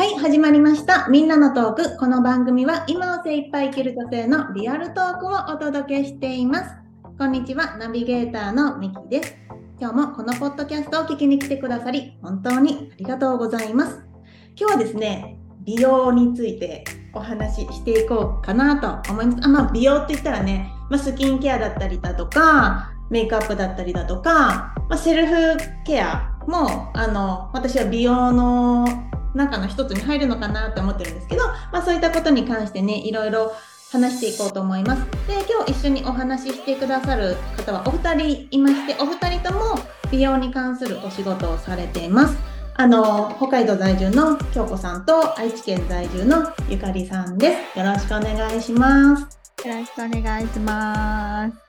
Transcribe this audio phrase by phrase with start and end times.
[0.00, 1.08] はい、始まりました。
[1.08, 1.98] みんなのトーク。
[1.98, 6.74] この番組は今を精一杯生きる女性のリアルトークをお届けしています。
[7.18, 9.36] こんにちは、ナビゲーターのみきです。
[9.78, 14.02] 今日もこのポッドキャストを聞きに来てくださり、本当にありがとうございます。
[14.58, 19.38] 今日はですね、美容についてお話ししていこうかなと思います。
[19.44, 28.86] あまあ、美容って言ったらね、まあ、スキンケアだったりだとか、メイクアップだったりだとか、まあ、セルフケアもあの私は美容の
[29.34, 33.52] 中の一つに入るのかなって思ってるんですけど、まあ、そういったことに関してねいろいろ
[33.92, 35.02] 話していこうと思います。
[35.26, 39.76] で今日一緒にお話ししてくださる方はお二人いましてお二人とも
[40.12, 42.36] 美容に関するお仕事をされています。
[42.76, 47.78] あの北海道在住の京子さんと愛知県在住のゆかりさんです。
[47.78, 49.39] よろしくお願いします。
[49.62, 51.54] よろしくお願いします。
[51.54, 51.60] よ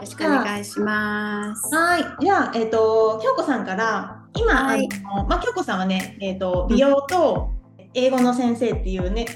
[0.00, 1.74] ろしくお願いします。
[1.74, 7.50] はい、じゃあ、えっ、と、京子さんから、今、はいあの、まあ、京子さんはね、えっ、と、美容と
[7.92, 9.26] 英語の先生っていうね。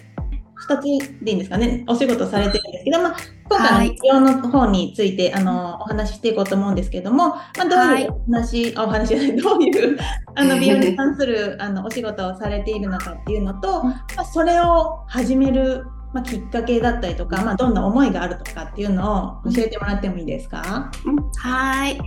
[0.54, 3.16] 二つでいいんですかね、お仕事されてるんですけど、まあ、
[3.48, 7.30] 今回ははい美容の方について、あの、お話ししていこうと思うんですけども。
[7.30, 9.98] まあ、どういうお話、あお話じゃない、どういう、
[10.36, 13.82] あの、美容に関する、あの、お仕事をされているのかっていうのと。
[13.82, 15.84] まあ、それを始める。
[16.12, 20.90] まあ、きっかけだったりとか、まあ、どんな思いがあるとかっていうのを教えてもらってもいいですか？
[21.04, 21.98] うんはい。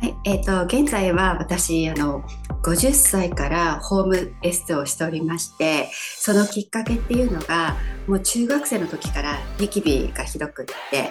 [0.00, 2.22] はい、えっ、と現在は私あの
[2.62, 11.10] 50歳からホームエステをしておりまして、そのきっかけっていうのがもう中学生の時からニキビがひどくって。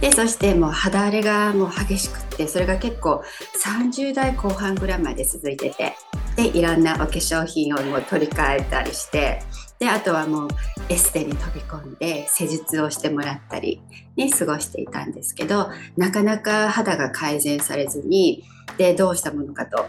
[0.00, 3.22] でそしてもう肌荒れがもう激しくってそれが結構
[3.64, 5.94] 30代後半ぐらいまで続いてて
[6.36, 9.40] でいろんなお化粧品をもう取り替えたりして
[9.84, 10.48] であとはもう
[10.88, 13.82] エステに飛び込んで施術をしてもらったり
[14.16, 15.68] に過ごしていたんですけど
[15.98, 18.44] なかなか肌が改善されずに
[18.78, 19.84] でどうしたものかと、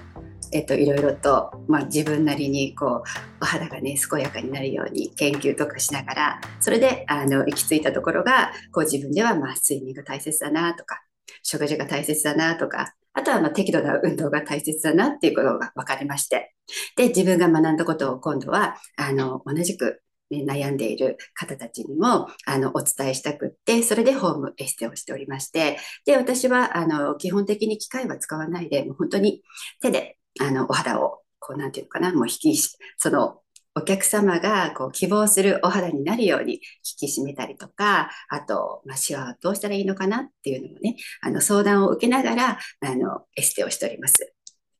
[0.51, 3.09] えっと、いろいろと、まあ、自分なりにこう
[3.39, 11.03] お肌がね健やかになるように研究とかしながらそれであの行き着いたところがこう自分ではまあ睡眠が大切だなとか
[11.41, 16.53] 食事が大切だなとかあとはまあ適度な運動が大切だなっていうことが分かりまして。
[16.95, 25.77] で自分が学んだことを今度はあの同じくね、悩んでいる方たちにもあのお伝えしたくってそれでホームエステをしておりまして。
[26.05, 29.43] で私はあの基本的に機械は使わないでもう本当に
[29.81, 32.57] 手であのお肌をこうなんていうのかなもう引き
[32.97, 33.39] その
[33.75, 44.33] お客様がこう希望するお肌になるように引き締めたりとかあと、まあ、シワはどうしたらいいのかなっていうのをねあの相談を受けながらあのエステをしております。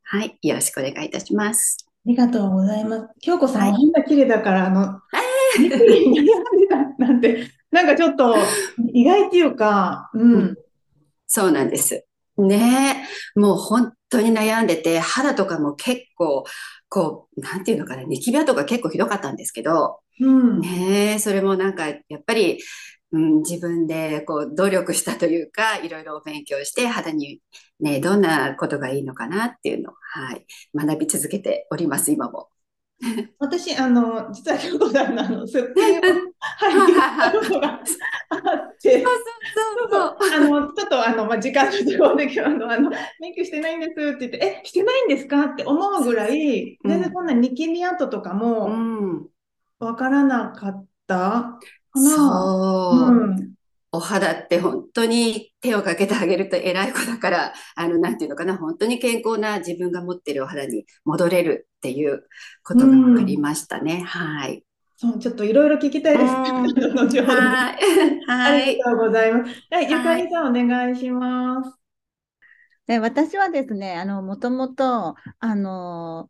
[0.04, 1.78] はい、よろしくお願いいたします。
[2.06, 3.08] ありがとうございます。
[3.20, 5.00] 京子さん、はいお肌綺麗だから、あの、
[5.58, 6.26] ニキビに悩ん
[6.60, 8.36] でたなんて、なんかちょっと
[8.94, 10.56] 意外っていうか、うん。
[11.26, 12.06] そうなんです。
[12.38, 16.44] ねえ、もう本当に悩んでて、肌とかも結構、
[16.90, 20.60] こう、なんていうのかな、ニキビ跡が結構ひどかったんですけど、うん。
[20.62, 22.60] ねえ、それもなんか、やっぱり、
[23.12, 27.42] うん、自分でこう努力したというか、いろいろお勉強して、肌に
[27.80, 30.46] ね、どんなことがいいのかなっていうのを、はい、
[30.76, 32.50] 学び続けております、今も。
[33.40, 36.02] 私、あの、実は京子さんの、あの、す っぴんを
[36.60, 37.78] 拝見したことがあ
[38.72, 39.04] って、
[39.56, 42.90] そうそうあの、ちょっと、あの、まあ、時間の都合で、あの、あの、
[43.20, 49.28] メイクしてないんですって言って、え、してないんですかって思うぐらい、うん全然こんなニキビ跡とかうもん、
[49.80, 51.60] わからなかった
[51.92, 52.10] かな。
[52.10, 53.12] そう。
[53.12, 53.55] うん。
[53.96, 62.28] お肌って本当に手をかけてあげると偉い子だから、あの、なんていうのかな、本当に健康な自分が持ってるお肌に戻れるっていう
[62.64, 64.02] ことが分かりましたね。
[64.04, 64.64] はい。
[64.98, 66.36] そう、ちょっといろいろ聞きたいです。
[66.36, 67.42] うん後ほど。
[67.42, 67.78] はい。
[68.28, 68.76] あはい。
[68.76, 69.52] りがとうございます。
[69.70, 71.80] はい、ゆかはいりさん、お願いします。
[72.88, 76.30] で、私はですね、あの、もともと、あの、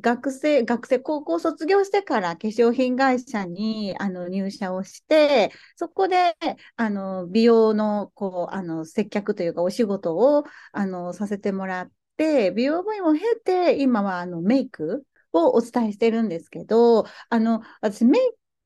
[0.00, 6.36] 学生、学生、高校卒業してから化粧品会社にあの入社をして、そこで
[6.76, 18.20] あの美容のこうあの接客というかお仕事をあのさせてもらって、美容部員を経て、今はあのメイクをお伝えしてるんですけど、あの私、メイ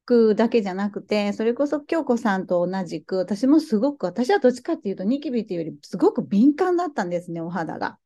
[0.04, 7.98] クだけじゃなくて、それこそ京子さんと同じく、私もすごく、私はどっちかっていうと、ニキビというより、すごく敏感だったんですね、お肌が。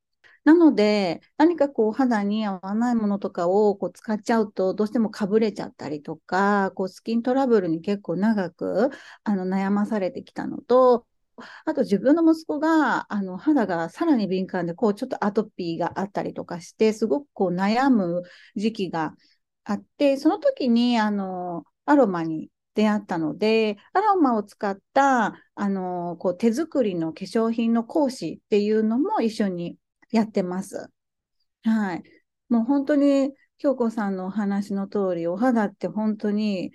[0.45, 8.91] なので、何かこう肌に合わないものとかをこう使っちゃうと、どうしてもかぶれちゃったりとか、こうスキントラブルに結構長く
[9.25, 11.07] あの悩まされてきたのと、
[11.65, 18.23] あと自分の息子があの肌がさらに敏感で、こうちょっとアトピーがあったりとかして、すごくこう悩む
[18.57, 19.15] 時期が
[19.65, 29.77] あって、その時にあのアロマに出会ったので、アロマを使ったあのこう手作りの化粧品の講師っていうのも一緒に
[30.11, 30.91] やってます。
[31.63, 32.03] はい。
[32.49, 36.73] もう本当に京子さんのお話の通り、お肌って本当に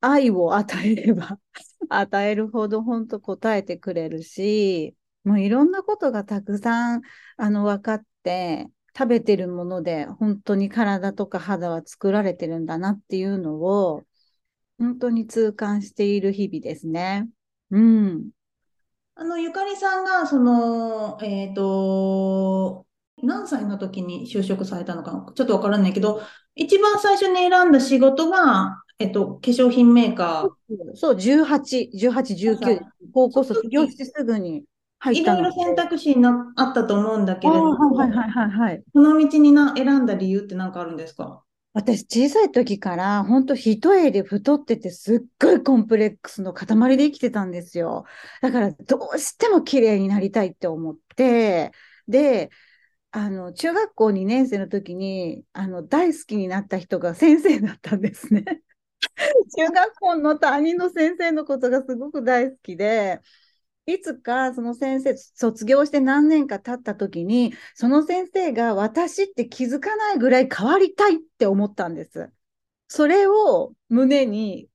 [0.00, 1.40] 愛を与えれば
[1.88, 7.02] 与えるほど本当答えてくれるし、もういろんなことがたくさん
[7.36, 14.04] あの分かって、食べてるもので本当に体とか肌は作られてるんだなっていうのを
[14.78, 17.28] 本当に痛感している日々ですね。
[17.70, 18.30] うん。
[19.18, 22.86] あの、ゆかりさんが、その、えっ、ー、と、
[23.22, 26.20] 何歳の時に就職されたのかちょっとわからないけど、
[26.54, 30.94] 一番最初に選んだ仕事が、えっと、化粧品メーカー。
[30.96, 32.80] そう、18、18、19、
[33.14, 34.64] 高校卒業してすぐに
[34.98, 38.82] 入ったいろいろ選択肢になあったと思うんだけれども、はいはいはいはい。
[38.92, 41.42] この道にな選んだ理由って何かあるんですか？
[41.78, 48.06] 私、小さい時から、本当一重で太ってて、すっごいコンプレックスの塊で生きてたんですよ。
[48.40, 51.72] だから、どうしても綺麗になりたいって思って、
[52.08, 52.50] で、
[53.12, 58.44] あの、中学校2年生の時に、あの、大好きになった人が先生だったんですね。
[59.56, 63.20] 中学校の担任の先生のことがすごく大好きで、
[63.86, 72.30] いつかその先生卒業して何年か経った時にその先生が私って気づかないぐらい変わりたいって思ったんです。
[72.88, 74.68] それを胸に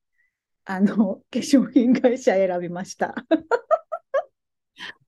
[0.63, 3.13] あの化粧品会社選びました。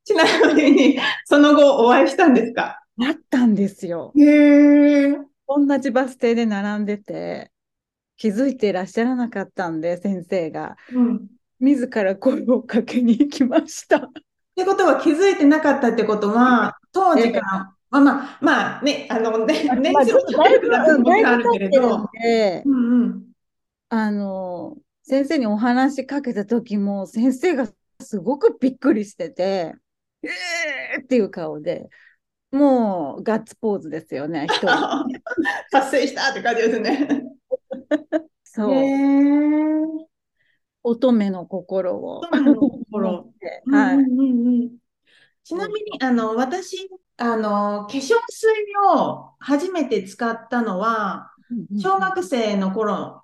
[0.04, 2.84] ちなみにその後お会いしたんですか？
[2.98, 4.12] なったんですよ。
[4.18, 5.18] へえ。
[5.48, 7.52] 同じバス停で並んでて
[8.18, 10.76] 気づいていらっしゃらなかったんで先生が。
[10.92, 11.28] うん
[11.64, 13.98] 自ら声をかけに行きました。
[13.98, 14.02] っ
[14.56, 22.10] てことは気づいてなかったってことは、当時から、まあまあ、まあね、あのね、年数だあるけれど、
[22.66, 23.24] うんうん、
[23.88, 27.70] あの、先生にお話しかけた時も、先生が
[28.02, 29.74] すごくびっくりしてて、
[30.22, 31.88] えーっていう顔で、
[32.52, 34.68] もうガッツポーズですよね、人。
[35.72, 37.24] 達成したって感じですね。
[38.44, 40.13] そう。
[40.84, 42.20] 乙女の心を。
[42.20, 43.34] 乙女の心。
[43.72, 43.98] はい。
[45.44, 48.52] ちなみに、あの、私、あの、化粧水
[48.96, 51.32] を初めて使ったのは、
[51.78, 53.24] 小学生の頃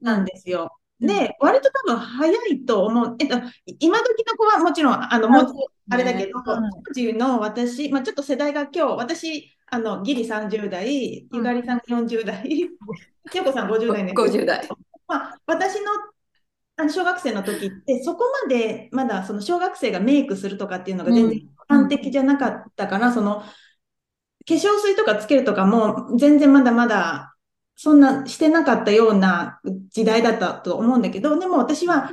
[0.00, 0.70] なんですよ。
[1.00, 3.16] で、割と多分早いと思う。
[3.20, 3.36] えっと、
[3.78, 5.44] 今時の子はもちろん、あの、もう、
[5.90, 12.70] あれだけど、当時の私、まあ、ちょっと世代が今日、私、あの、ギリ30代、ゆかりさん40代、
[13.30, 14.12] きよこさん50代ね。
[14.12, 14.68] 50代。
[15.06, 15.92] まあ、私の
[16.78, 23.44] あの小学生の時ってそこまでまだその小学生がメイクするとかっていうのが全然一般的じゃなかったから、うん、その化
[24.46, 27.34] 粧水とかつけるとかも全然まだまだ
[27.76, 29.60] そんなしてなかったような
[29.90, 32.12] 時代だったと思うんだけど、でも私は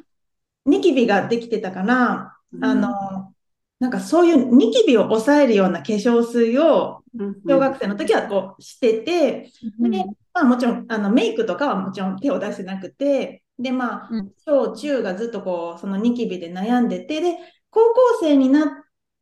[0.65, 3.33] ニキビができてたから、うん、あの、
[3.79, 7.03] なんかそういうニキビを抑えるような化粧水を
[7.47, 10.03] 小学生の時はこうしてて、うん、で、
[10.33, 17.37] まあもちろんあのメイクとかはもちろん手を出してなくて、で、まあ、うん、小中がずっとこう、そのニキビで悩んでて、で、
[17.69, 18.69] 高校生になっ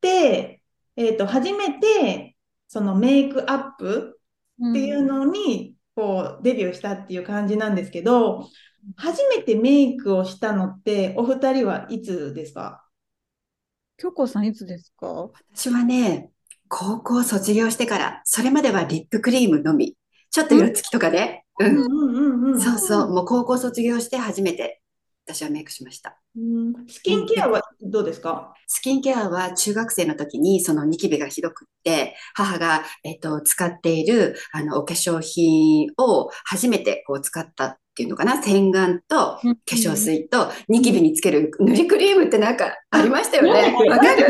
[0.01, 0.61] て、
[0.95, 2.35] えっ、ー、と、初めて、
[2.67, 4.19] そのメイクアップ
[4.69, 8.47] っていうのに、こう、デビューしたっていう感じなんですけど、
[8.95, 12.83] 初めてメイクをしたのって、お二人はいつですか？
[13.97, 15.29] 京子さんいつですか？
[15.53, 16.31] 私はね、
[16.67, 19.95] 高校卒業してから、それまではリップクリームのみ。
[20.31, 21.42] ちょっと色付きとかね。
[21.59, 22.61] うん。
[22.61, 23.09] そうそう。
[23.09, 24.81] もう高校卒業して初めて
[25.25, 26.17] 私はメイクしました。
[26.87, 38.41] スキンケアはどうですか、スキンケアは中学生の時にそのニキビがひどくって、母が、えっと、使っているあのお化粧品を初めてこう使ったっていうのかな？
[38.41, 43.73] 洗顔と化粧水とニキビにつける塗りクリームってなんかありましたよね。
[43.87, 44.29] わかる？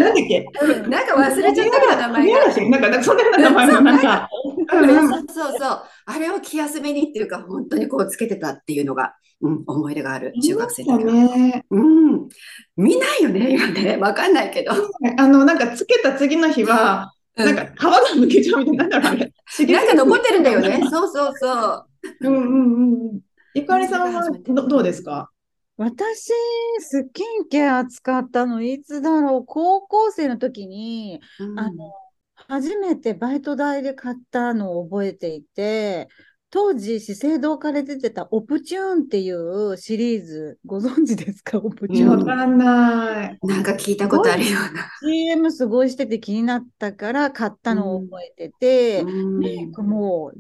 [0.89, 2.79] なんか忘れちゃったけど名前が。
[2.79, 4.29] なんかそんな名前もなんか。
[5.33, 5.81] そうそう。
[6.05, 9.15] あれを気休めにっていうか本当にこうつけてたっていうのが。
[9.41, 12.29] うん、思い出がある中学生の時ね、うん、
[12.77, 13.97] 見ないよね今ね。
[13.97, 14.71] わかんないけど。
[15.17, 19.33] あのなんかつけた次の日は、うん、なんか皮がむけちゃうみたいななんだろうね
[19.73, 20.79] なんか残ってるんだよね。
[20.89, 21.85] そうそうそう。
[22.21, 23.19] うんうんうん。
[23.53, 25.29] ゆかりさんはどどうですか？
[25.75, 26.31] 私、
[26.79, 29.45] スキンケア使ったのいつだろう。
[29.45, 31.91] 高校生の時に、うん、あの、
[32.53, 36.07] 初めてバイト代で買ったのを覚えていて、
[36.51, 41.57] 当時、資生堂から出てたオプチューンっていうシリーズ、ご存知ですか？
[41.65, 42.19] オプチューン。
[42.19, 43.39] わかんない。
[43.41, 44.87] なんか聞いたことあるような。
[45.01, 50.31] CM すごいしてて気になったから買ったのを覚えてて、メイクも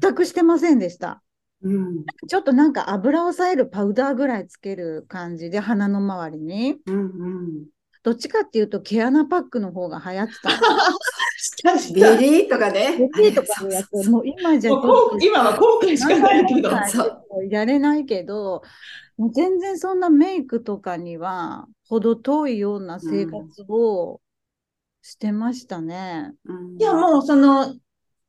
[0.00, 1.20] 全くしてませんでした。
[1.62, 6.76] うん、ちょっとなんか油を抑えるパウダーぐらいつける感じで鼻の周りに。
[6.86, 7.66] うんうん
[8.04, 10.50] どっちかっていうと毛穴パックの方が流行ってた。
[11.94, 12.96] ビオレとかね。
[13.16, 16.70] ビオレとかのやつ、もう今じゃ今は後悔しかないけど。
[17.50, 18.62] やれないけど、
[19.16, 24.20] もう全然そんなメイクとかには程遠いような生活を
[25.02, 26.32] してましたね。
[26.44, 27.74] うん、いや、もうその、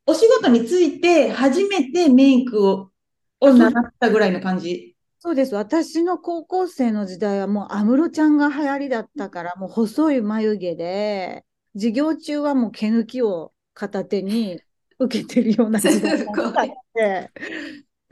[0.05, 2.91] お仕事について初めてメイクを
[3.39, 5.55] を習ったぐらいの感じそうです。
[5.55, 11.43] 私の高校生の時代はもう安室ちゃんが流行りだったから、もう細い眉毛で、
[11.77, 14.59] 授業中はもう毛抜きを片手に
[14.99, 17.31] 受けてるような時代があって、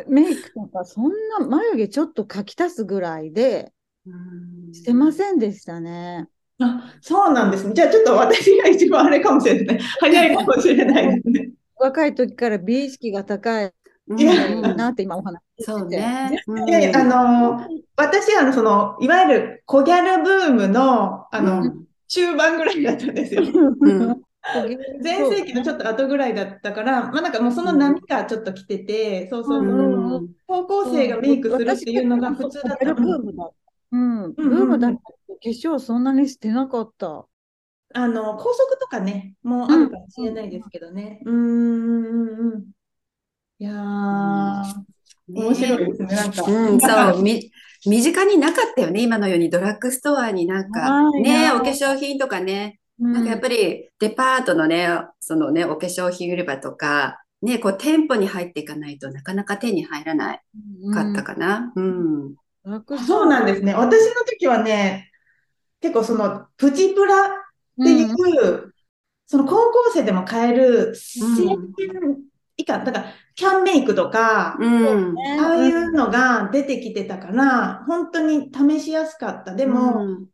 [0.08, 3.74] メイクとかそんな眉毛ちょっと描き足すぐらいで、
[4.72, 6.28] してませんでしたね。
[6.60, 7.74] あ、そうなんですね。
[7.74, 9.80] じゃあちょっと私が一番あれかもしれない。
[10.00, 11.50] 早いかもしれないですね。
[11.78, 13.74] 若い時から美意識が高い。
[14.18, 16.32] いや、なって今お話そうね。
[16.68, 17.68] で、あの、
[17.98, 21.74] 私、あの、その、いわゆる小ギャルブームの、あの、
[22.08, 23.44] 中盤ぐらいだったんですよ。
[25.02, 32.94] 前世紀のちょっと後ぐらいだったから、まあなんかもうその波がちょっと来てて、そうそうそう、高校生がメイクするっていうのが普通だった。
[32.94, 33.50] ブームだ。
[33.92, 35.00] うん、ブームだった。
[35.00, 37.26] 化粧そんなにしてなかった。
[37.94, 41.22] あの、高速とかね、もうあるかもしれないですけどね。
[41.26, 42.64] うん、うん、
[43.60, 44.64] いやー、
[45.30, 46.44] 面白いですね、なんか。
[46.44, 47.52] うん、そう、み、
[47.86, 54.90] 身近になかったよね、今のようにドラッグストアになんか、ね、お化粧品とかね、なんかやっぱりデパートのね、
[55.20, 60.42] そのね、お化粧品売り場とか、ね、こう店舗に入っていかないとなかなか手に入らない
[60.94, 61.72] かったかな。
[61.76, 62.36] うん。
[62.64, 63.76] うん、そうなんですね。
[63.76, 65.12] 私の時はね、
[65.82, 67.30] 結構そのプチプラっ
[67.84, 68.74] ていう、うん、
[69.28, 71.74] その高校生でも買える1000
[72.58, 79.56] 以下、だからキャンメイクとか、うん、ああいうのが出てきてたから、本当に試しやすかった。
[79.56, 80.26] でも、うん、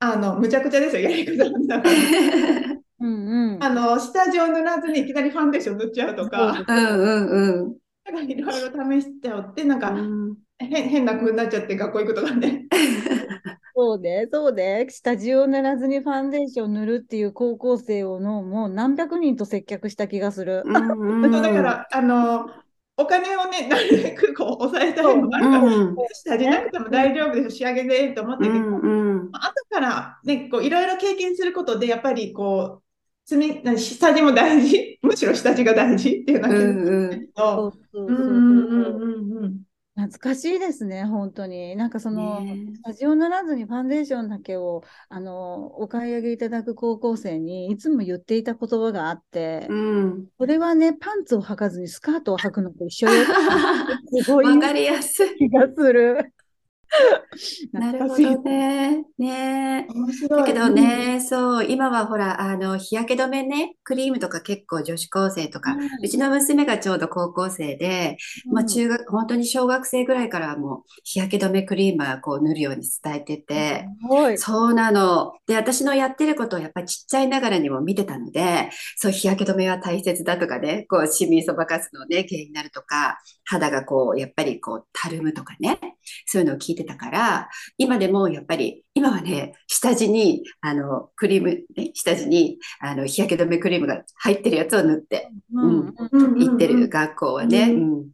[0.00, 1.44] あの、むちゃくちゃですよ、やり方
[3.00, 6.72] うんうん、あの、下地を塗らずにいきなりファンデーション塗っちゃうとか、う。
[6.72, 7.76] んうんうん。
[8.04, 12.66] なんかいろいろ試しちゃうって、なんか、うん、変変な風になっちゃって学校行くとかね。
[13.74, 20.62] そうで、そうで、下地を塗らずにファンデーション塗るっていう高校生をのもう何百人と接客した気がする。
[20.64, 22.50] うんうん、 だから、あの、
[22.98, 32.82] お金をね、 なるべくこう抑えたいのもあるから、うん、下地なくても大丈夫です、仕上げでと思ってけど、うんうん、後からね、こういろいろ経験することで、やっぱりこう、
[33.24, 36.10] 積み下地も大事、むしろ下地が大事？
[36.10, 39.60] っていうのは気づくけど、うんうんうんうん。
[39.94, 41.76] 懐かしいですね、本当に。
[41.76, 53.24] なんかその、スタジオならずにファンデーションだけを、あの、お買い上げいただく高校生にいつも言っていた言葉があって、うん、それはね、パンツを履かずにスカートを履くのと一緒よ。
[54.24, 54.46] すごい。
[54.46, 55.36] わかりやすい。
[55.36, 56.32] 気がする。
[57.72, 59.04] なるほどね。
[59.18, 59.86] ね
[60.28, 73.86] だけどね、そう、今はほら、あの、日焼け止めね、クリームとか結構女子高生とか、うん、うちの娘がちょうど高校生で、うん、まあ中学、本当に小学生ぐらいからもう日焼け止めクリームはこう塗るように伝えてて、
[74.36, 75.32] そうなの。
[75.46, 85.78] で、私のやってることをやっぱりちっちゃいながらにも見てたので、そう日焼け止めは大切だとかね、こうシミそばかすのね、原因になるとか、肌がこう、やっぱりこう、たるむとかね、
[86.26, 97.70] そういうのを聞いてたから、今でもやっぱり、今はね、下地に、あの、クリーム、ね、下地に、あの、日焼け止めクリームが入ってるやつを塗って、うん、行ってる学校はね。
[97.70, 98.10] うん。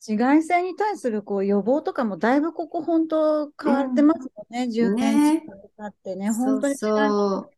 [0.00, 7.50] 紫外線に対するこう予防とかもだいぶここ本当変わってますよね、うん、10年近く経ってね、本当に、そう。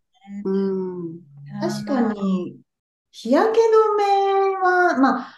[0.45, 1.21] うん、
[1.61, 2.57] 確かに、
[3.11, 3.63] 日焼け止
[3.97, 5.35] めは、まあ、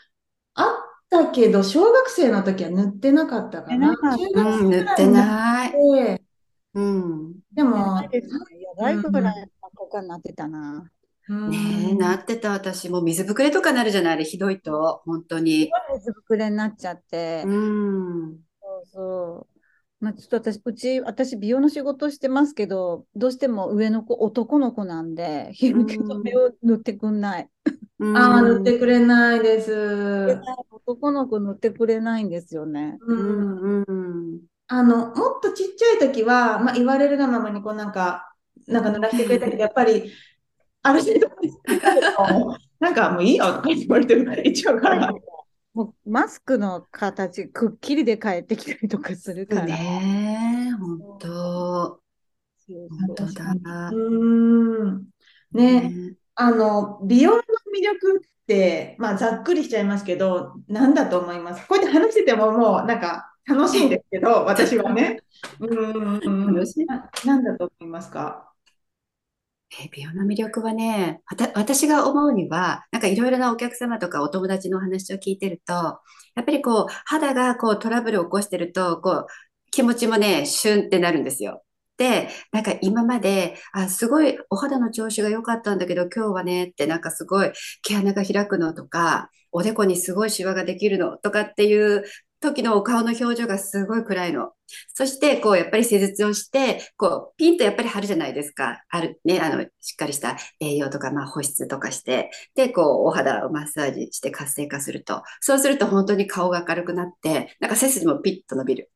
[0.55, 0.82] あっ
[1.13, 3.95] たけど、小学生の時は塗ってなかったかな。
[3.95, 4.01] 中
[4.35, 5.73] 学生塗ってない。
[6.75, 7.35] うん。
[7.53, 8.11] でも、や
[8.79, 10.91] ばいくらい赤くなってたな。
[11.29, 15.71] ねえ、なってた私も水ぶくれとかなるじゃないあれひどいと、本当に。
[15.95, 17.45] 水ぶくれになっちゃって。
[17.47, 18.39] うん。
[18.61, 19.52] そうそう。
[20.03, 27.49] まあ、ちょっと私、うち、私、美容の仕事してますけど、どうしても上の子、男の子なんで、日焼け止めを塗ってくんない。
[28.17, 30.41] ああ、塗ってくれないです。
[30.73, 32.99] 男の子塗ってくれないんですよね。
[33.07, 38.35] うんうんあの、もっとちっちゃい時は、まあ、言われるがままに、こうなんか、
[38.67, 40.11] なんか塗らせてくれたけど、やっぱり、
[40.83, 41.29] ある程度、
[42.81, 45.15] なんかもういいよとか言われてるから一応から。
[45.75, 49.67] もうマスクの形、くっきりで帰ってきたりとかするから。
[49.67, 52.01] ねえ、本当。
[52.69, 53.91] 本当だ。
[53.91, 53.95] う
[54.95, 55.05] ん。
[55.53, 55.93] ね、
[56.35, 61.67] あの、美容の魅力って、まあ、ざっくりしちゃいますけど、なんだと思います？
[61.67, 65.21] こうやって話しててももう、なんか、楽しいんですけど、私はね。
[65.59, 66.87] うん、楽しい。
[67.27, 68.52] なんだと思いますか？
[69.81, 71.23] え美容の魅力はね、
[71.55, 79.27] 私が思うには、なんかいろいろなお客様とかお友達のお話を聞いてると、やっぱりこう、肌がこうトラブルを起こしてると、こう、
[79.71, 81.65] 気持ちもね、シュンってなるんですよ。
[81.97, 87.53] で、なんか今まで、あ、すごいお肌の調子が良かったんだけど、今日はねってなんかすごい
[87.83, 92.05] 毛穴が開くのとか、おでこにすごいシワができるのとかっていう
[92.41, 94.53] 時のお顔の表情がすごい暗いの。
[94.95, 98.83] そして、こう、やっぱり施術をして、こう、ピンとやっぱり張るじゃないですか。
[98.89, 108.91] ある、ね、あの、しっかりした栄養とか、まあ、保湿とかして、で、こう、お肌をマッサージして活性化すると、そうすると本当に顔が明るくなって、なんか背筋もピッと伸びる。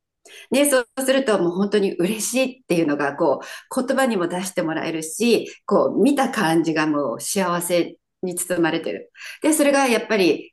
[0.50, 9.12] ね、そうするともう本当に嬉しいっていうのが、こう、言葉にも出してもらえるし、こう、見た感じがもう幸せに包まれてる。
[9.42, 10.52] で、それがやっぱり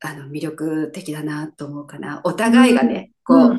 [0.00, 2.20] あの魅力的だなと思うかな。
[2.24, 3.56] お互いがね、こう、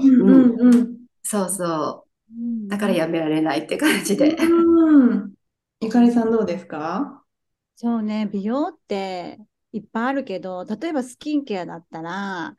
[1.27, 2.70] そうそう。
[2.70, 4.38] だからやめられないって感じで。
[5.82, 7.24] ゆかりさんどうですか？
[7.75, 9.39] そうね、美容って
[9.72, 12.55] いっぱいあるけど、例えばスキンケアだったら、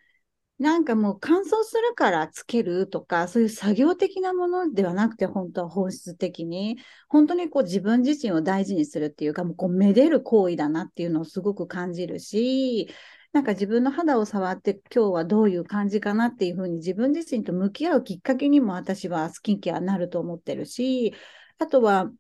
[0.59, 12.89] なんかもう乾燥するからつけるとか、そういう作業的なものではなくて、本当は本質的に、本当にこう自分自身を大事にするっていうか、もうこうめでる行為だなっていうのをすごく感じるし、
[13.37, 21.13] なんか自分の肌を触って今日はどういう感じかなっていうふうに自分自身と向き合うきっかけにも私はスキンケアになると思ってるし、
[21.59, 22.11] あとは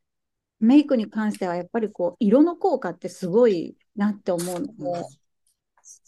[0.61, 4.75] メイクに関してはやっぱりこう色の効果ってすごいなって思うので、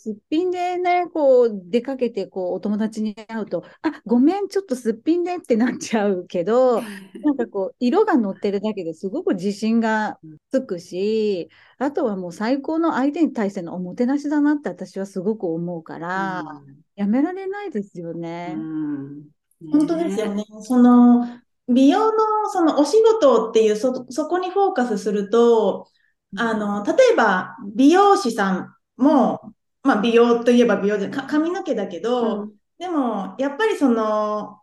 [0.01, 6.81] すっぴんでね、こう出かけてこうお友達に会うと、あごめん、ちょっとすっぴんでってなっちゃうけど、
[7.25, 10.21] なんかこう、色が乗ってるだけですごく自信が
[10.53, 18.55] つくし、あとはもう最高の相手に対してのおもてなしだなって私はすごく思うから、うん、やめられないですよね。
[18.57, 19.25] うん、
[19.73, 20.45] 本当ですよね。
[20.61, 21.27] その
[21.69, 25.89] 美容のそのお仕事っていうそそこにフォーカスすると、
[26.37, 29.55] あの、例えば美容師さんも
[29.89, 34.61] まあ、美容といえば美容で髪の毛だけど、うん、でもやっぱりその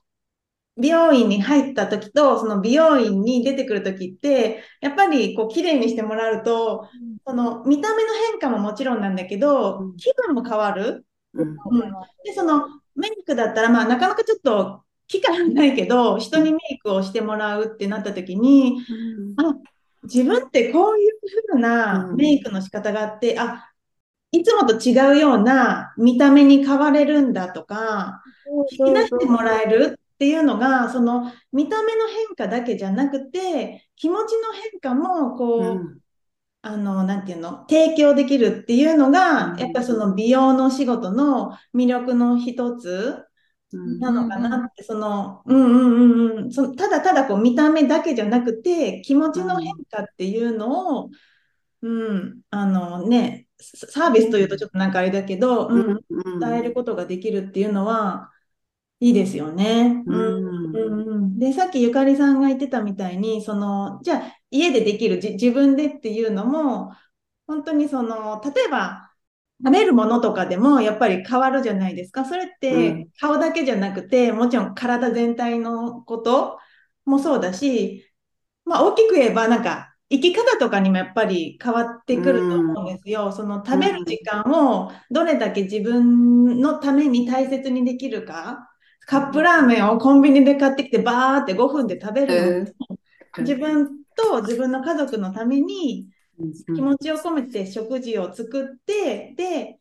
[0.77, 11.55] 美容院に入った時とその美容院に出てくる時ってやっぱりこう綺麗にしてもらうと、うん、その見た目の変化ももちろんなんだけど、うん、気分も変わる、うん。
[12.23, 18.85] でそのメイクだったら、まあ、なかなかちょっと機会ないけど人にメイクをしてもらうってなった時に、
[19.37, 19.55] あ
[20.03, 21.11] 自分ってこういう
[21.49, 23.71] 風なメイクの仕方があって、あ
[24.35, 28.21] いつもと違うような見た目に変われるんだとか、
[28.71, 35.99] 引き出してもらえるっていうのが、その見た目の変化だけじゃなくて、気持ちの変化も、こう、うん、
[36.61, 43.23] あの、なんていうの、提供できるっていうのが、やっぱその美容の仕事の魅力の一つ
[43.71, 51.09] なのかなって、その、うんうんうんうん、そのただただこう見た目だけじゃなくて、気持ちの変化っていうのを、
[51.85, 55.99] うん、あのね、サービスというとちょっとなんかあれだけど、うん、
[56.39, 58.31] 伝えることができるっていうのは
[58.99, 60.03] いいですよね。
[60.07, 60.75] うん。
[60.75, 66.91] うん、で、さっきゆかりさんが言ってたみたいに、その、じゃあ家でできる自分でっていうのも、
[67.45, 69.11] 本当にその、例えば、
[69.63, 72.25] 食べるものとかでもやっぱり変わるじゃないですか。
[72.25, 76.57] それって顔だけじゃなくて、もちろん体全体のこと
[77.05, 78.11] もそうだし、
[78.65, 83.27] まあ大きく言えばなんか生き方とかにもやっぱり変わってくると思うんですよ。
[83.27, 88.69] うん、その食べる時間をどれだけ自分のために大切にできるか。
[89.07, 92.97] カップラーメンをコンビニで買ってきてバーって5分で食べるの、
[93.37, 96.07] うん、自分と自分の家族のために
[96.75, 99.77] 気持ちを込めて食事を作って、で、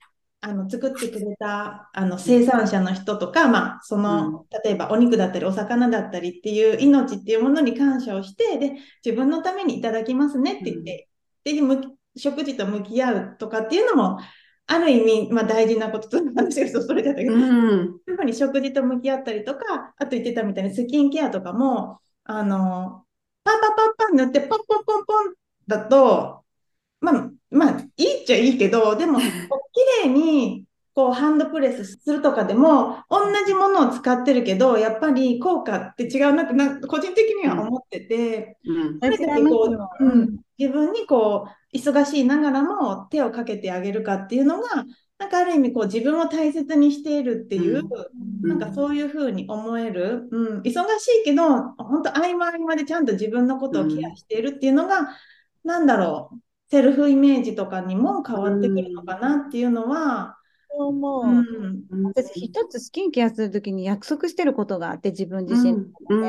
[0.47, 11.09] あの作ってくれたあの生産者の人とか、まあ、その、うん、例えばお肉だったりお魚だったりっていう命っていうものに感謝をしてで自分のためにいただきますねって言って、
[11.47, 14.19] うん、で食事と向き合うとかっていうのも
[14.67, 23.05] ある意味、まあ、大事なことと話がそれだったけど、うん、やっぱり食事と向き合ったりとかあと言ってたみたいにスキンケアとかもあの
[23.45, 25.35] パンパンパンパン塗ってポンポンポンポン
[25.67, 26.44] だと
[27.05, 29.29] まあ、まあ、いいっちゃいいけど、でも、綺
[30.05, 30.65] 麗に、
[30.95, 39.01] こう、ハンドプレスするとかでも、同じものを使ってるけど、やっぱり効果って違うなってな、個人的には思ってて、うん。
[39.51, 39.69] こ
[40.01, 44.87] う、うん、自分にこう、忙しいながらも手をかけてあげるかっていうのが、
[45.19, 47.83] なんかある意味こう自分を大切にしているっていう、
[48.43, 55.07] うん、なんかそういうふうに思える、うん、忙しいけど、本当合間合間でちゃんと自分のことをケアしているっていうのが、うん、
[55.65, 56.37] なんだろう、
[56.75, 60.37] セルフイメージとかにも変わってくるのかなっていうのは、
[60.69, 61.25] そう思う。
[61.25, 66.23] うん、私、一つスキンケアするときに約束してることがあって、自分自身で、うん、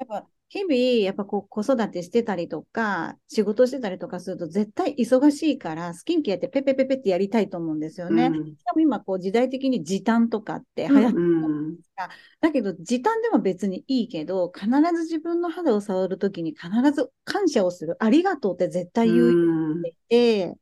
[0.00, 8.26] やっぱ日々、やっぱこう子育てしてたりとか、仕事してたりとかすると絶対忙しいから、スキンケアってペペペペってやりたいと思うんですよね。
[8.26, 12.08] うん、しかも今、こう時代的に時短とかって流行ってるじゃないですか。
[12.40, 17.96] だけど、時短でも別にいいけど、必ず自分の肌を触るときに必ず感謝をする。
[17.98, 20.56] ありがとうって絶対言うっていて、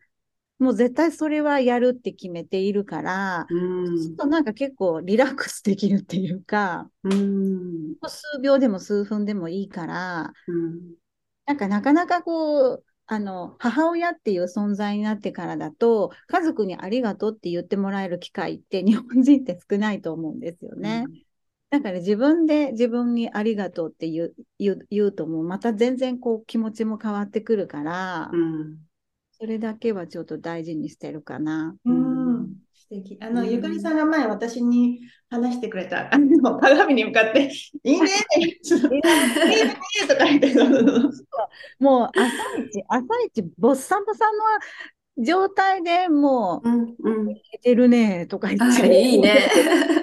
[0.62, 10.94] もう絶対それはやるって決めているから、うん、ちょっとなんか結構リラックスできるっていうか、うん、数秒でも数分でもいいから、うん、
[11.46, 21.06] なんかなかなかこう、あの、母親っていう存在になってからだと、家族にありがとうって言ってもらえる機会って日本人って少ないと思うんですよね。
[21.08, 21.22] うん。
[21.70, 28.78] だから自分で自分にありがとうって言う言う言うともうまた全然こう気持ちも変わってくるから、うん、
[29.42, 31.74] それだけはちょっと大事にしてるかな。
[31.84, 33.18] うん、素敵。
[33.20, 37.50] あの、ゆかりさんが前私に話してくれた、あの、 鏡に向かって、
[37.82, 39.76] いいねいいね
[40.06, 40.54] とか言って、
[41.80, 42.22] もう、朝
[42.62, 44.38] 一、朝一、ボッサンボさん
[45.18, 49.02] の状態でもう、うんうん、いけてるねとか言って。
[49.02, 49.50] いいね。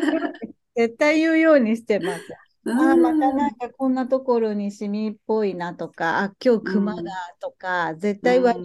[0.75, 2.27] 絶対言うようにしてます。
[2.71, 8.55] あまたなんかこんなところにシミっぽいなとか、あ、今日熊だとか、うん、絶対は、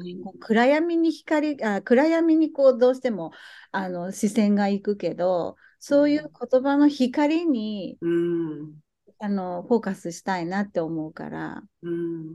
[0.41, 3.33] 暗闇に光あ、暗闇にこうどうしても
[3.73, 8.75] あの視線がいくけど、そういう言葉の光に、うん、
[9.19, 11.63] あのフォーカスしたいなって思うから。
[11.83, 12.33] うん。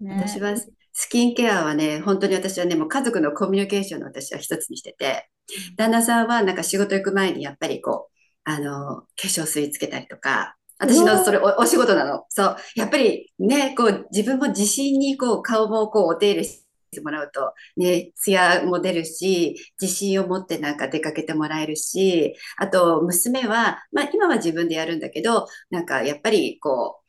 [0.00, 0.54] ね、私は
[0.98, 5.28] スキンケアはね、本当に私はね、もう家族のコミュニケーションの私は一つにしてて、
[5.76, 8.12] 旦那さんはなんか仕事行く前にやっぱりこう、
[8.44, 12.24] あの、化粧水つけたりとか、私のそれおお仕事なの。
[12.28, 12.56] そう。
[12.74, 27.00] やっぱりね、こう自分も自信にこう顔もこうお手入れしてもらうと、ね、ツヤも出るし、自信を持ってなんか出かけてもらえるし、あと娘は、まあ今は自分でやるんだけど、なんかやっぱりこ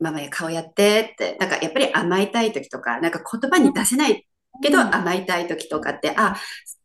[0.00, 4.26] う、ママや顔やってって、なんかやっぱり甘えたい時とか、なんか言葉に出せない
[4.62, 6.36] けど甘えたい時とかって、あ、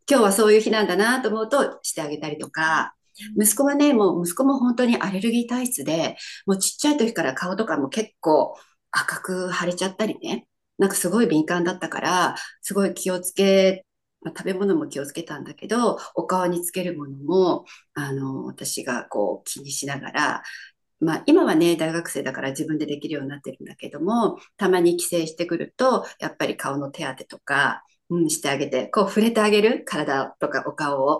[0.09, 2.95] 今日はそういう日なんだなと思うとしてあげたりとか、
[3.39, 8.55] 息子はね、もう息子も本当にアレルギー体質で、もうちっちゃい時から顔とかも結構
[8.91, 10.47] 赤く腫れちゃったりね、
[10.77, 13.85] なんかすごい敏感だったから、すごい気をつけ、
[14.21, 20.43] まあ、食べ物も気をつけたんだけど、お顔につけるものも、あの、私がこう気にしながら、
[20.99, 29.83] まあ、今はね、大学生だから自分でできるようになってるんだけども、たまに帰省してくると、やっぱり顔の手当てとか、うん、してあげて、こう触れてあげる？
[29.85, 31.19] 体とかお顔を。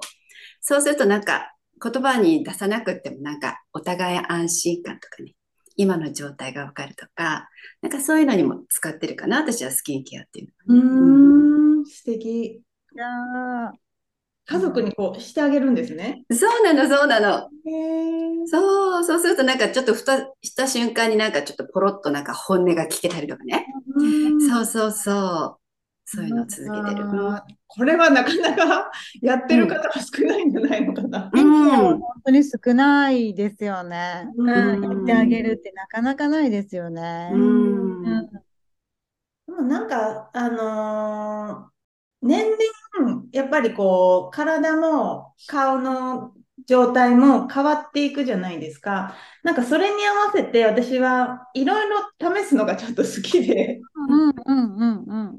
[0.62, 5.34] そうするとなんか、言葉に出さなくってもなんかお互い安心感とかね、
[5.76, 7.50] 今の状態がわかるとか、
[7.82, 10.82] なんかそういうのにも使ってるかな、私はスキンケアっていうの、ね。
[10.82, 12.62] うん、素敵。
[14.46, 16.26] 家族にこうしてあげるんですね。
[16.32, 17.50] そうなの、そうなの。
[18.46, 23.67] そう、そうするとなんかちょっとふたした瞬間になんかちょっとポロッとなんか本音が聞けたりとかね。
[24.50, 25.62] そうそうそう。
[26.06, 27.06] そういうのを続けてる。
[27.68, 31.32] これはなかなかやってる方は少ないんじゃないのかな。
[31.34, 34.28] うん、本当に少ないですよね。
[34.38, 37.32] うん、やってあげるってなかなかないですよね。
[37.34, 38.04] うん。
[38.04, 46.34] でもなんか、あのー、年々、やっぱりこう、体も顔の
[46.67, 49.15] 状態も変わっていくじゃないですか。
[49.43, 53.86] なんかそれに合わせて私はいろいろ試すのがちょっと好きで、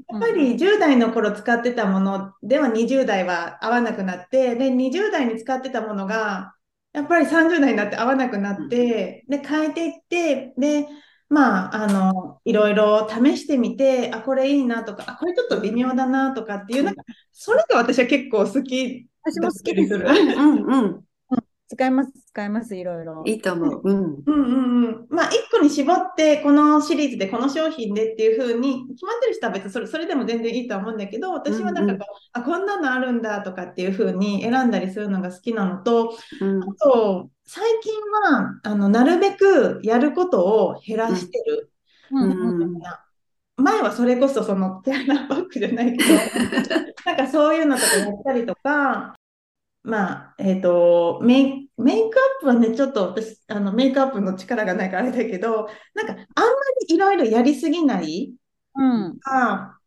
[0.09, 6.53] やっぱり10代の頃使ってたものでは20代は合わなくなって、で、20代に使ってたものが
[6.93, 10.87] やっぱり30代になって合わなくなって、で、変えていって、で、
[11.29, 19.09] まあ、あの、いろいろ試してみて、あ、これいいなとか、あ、これちょっと微妙だなとかっていう、なんか、それが私は結構好き。
[19.23, 19.95] 私も好きです。
[19.95, 21.04] うんうん。
[21.67, 23.23] 使います、使います、いろいろ。
[23.25, 23.81] いいと思う。
[23.83, 23.97] うん。
[23.97, 25.07] うんうんうん。
[25.09, 37.93] まあ、一個に絞って、このシリーズでこの商品でっていうふうに決まってる人は別にそれそれでも全然いいと思うんだけど、私はなんかこう、うんうん、あ、こんなのあるんだとかっていうふうに選んだりするのが好きなのと、うん、あと、最近
[38.31, 41.71] は、あの、なるべくやることを減らしてる。
[42.11, 42.79] うん、うん
[43.57, 46.13] 前はそれこそそのテアナバッグじゃないけど、
[47.05, 49.15] なんかそういうのとかやったりとか、
[49.85, 56.25] まあ、えっ、ー、とメイ、メイクアップはね、ちょっと私、あの、メイクアップの力がないからあれだけど、なんか、あんま
[56.87, 58.33] りいろいろやりすぎない、
[58.75, 59.17] うん。
[59.25, 59.77] あ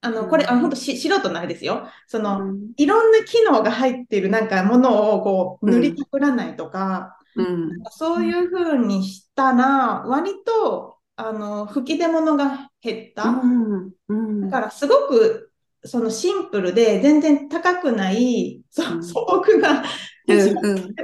[0.00, 1.88] あの、これ、あ、本当し、素人のあれですよ。
[2.08, 13.28] その、うん、いろんな機能が入っているなんかものをこう、塗りたくらないとか、うん、そういうふうにしたら、割と、あの、吹き出物が減った。
[13.28, 15.52] うんうん、だから、すごく
[15.84, 18.82] そのシンプルで全然高くない、素
[19.26, 19.84] 朴な、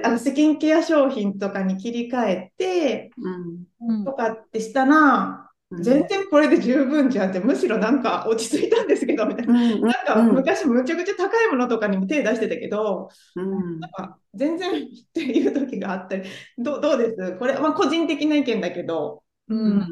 [0.02, 3.10] あのスキンケア商品とかに切り替えて、
[3.78, 9.54] うん、とかってしたら、全然これで十分じゃんって、むしろなんか落ち着いたんですけど、みたいな。
[9.54, 9.80] うん。
[9.82, 13.78] なんか昔むちゃくちゃ高いものとかにも手出してたけど、うん。
[13.78, 16.24] なんか全然っていう時があったり、
[16.58, 17.36] どうどうです？
[17.38, 19.22] これ、まあ個人的な意見だけど。
[19.48, 19.86] うん。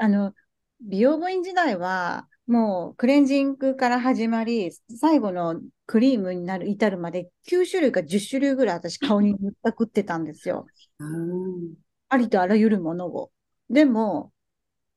[0.00, 0.32] あの、
[0.80, 10.66] 美容部員時代は、もうクレンジングから始まり、最後のクリームになる、至るまで9種類か10種類ぐらい私顔に塗ったくってたんですよ。
[10.98, 11.74] うん
[12.08, 13.30] ありとあらゆるものを。
[13.68, 14.32] でも、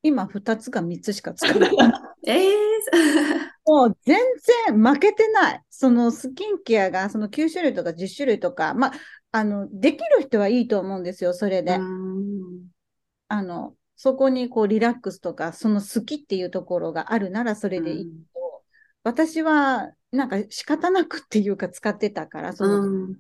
[0.02, 1.72] 今2つか3つしか使わない。
[2.26, 2.56] ええ
[3.66, 4.18] もう全
[4.70, 5.62] 然負けてない。
[5.70, 8.94] そのスキンケアがその9種類とか10種類とか、まあ、
[9.32, 11.76] あの、できる人はいいと思うんですよ、それで。
[11.76, 12.70] うん
[13.28, 18.64] あの、そこにこうリラックスとか、その好きっていうところがあるならそれでいいけど、
[19.04, 23.20] 私はなんか仕方なくっていうか使ってたから、その、うん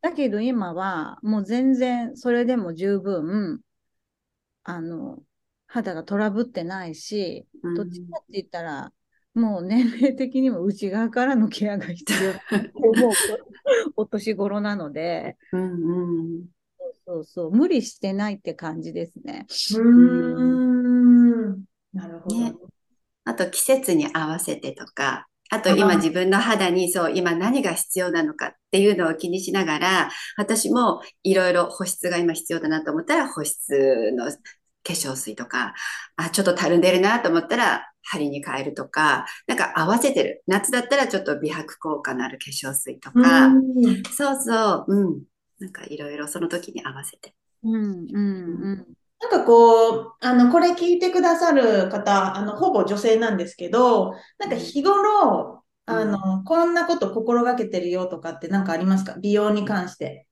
[0.00, 3.62] だけど今はもう全然それでも十分、
[4.62, 5.18] あの、
[5.66, 7.74] 肌がトラブってないし、うん。
[7.74, 8.92] どっちかって言ったら、
[9.34, 13.12] もう年齢的にも内側からのケアが必要だと思う
[13.96, 16.44] お年頃なので、うんうん
[17.06, 19.46] そうそう、無理してないって感じですね。
[19.70, 19.78] うー
[21.56, 21.64] ん。
[21.92, 22.36] なるほど。
[22.36, 22.54] ね
[23.24, 34.38] あと季節に合わせてとか、あと今自分の肌にそう、今何が必要なのかっていうのを気にしながら、私もいろいろ保湿が今必要だなと思ったら保湿の化
[34.84, 35.74] 粧水とか、
[36.16, 40.42] あ、ちょっとたるんでるなと思ったら針に変えるとか、なんか合わせてる。
[40.46, 45.22] 夏だったらちょっと美白効果のある化粧水とか、うんそうそう、うん。
[45.62, 47.34] なんかいろいろその時に合わせて。
[47.62, 48.20] うん、うん、う
[48.74, 48.86] ん。
[49.20, 55.94] なんかこう、あの、これ聞いてくださる方、あの、ほぼ女性なんですけど、なんか日頃、うん。
[55.94, 59.14] あの、こんなこと心がけてるよとかってなんかありますか？
[59.20, 60.26] 美容に関して。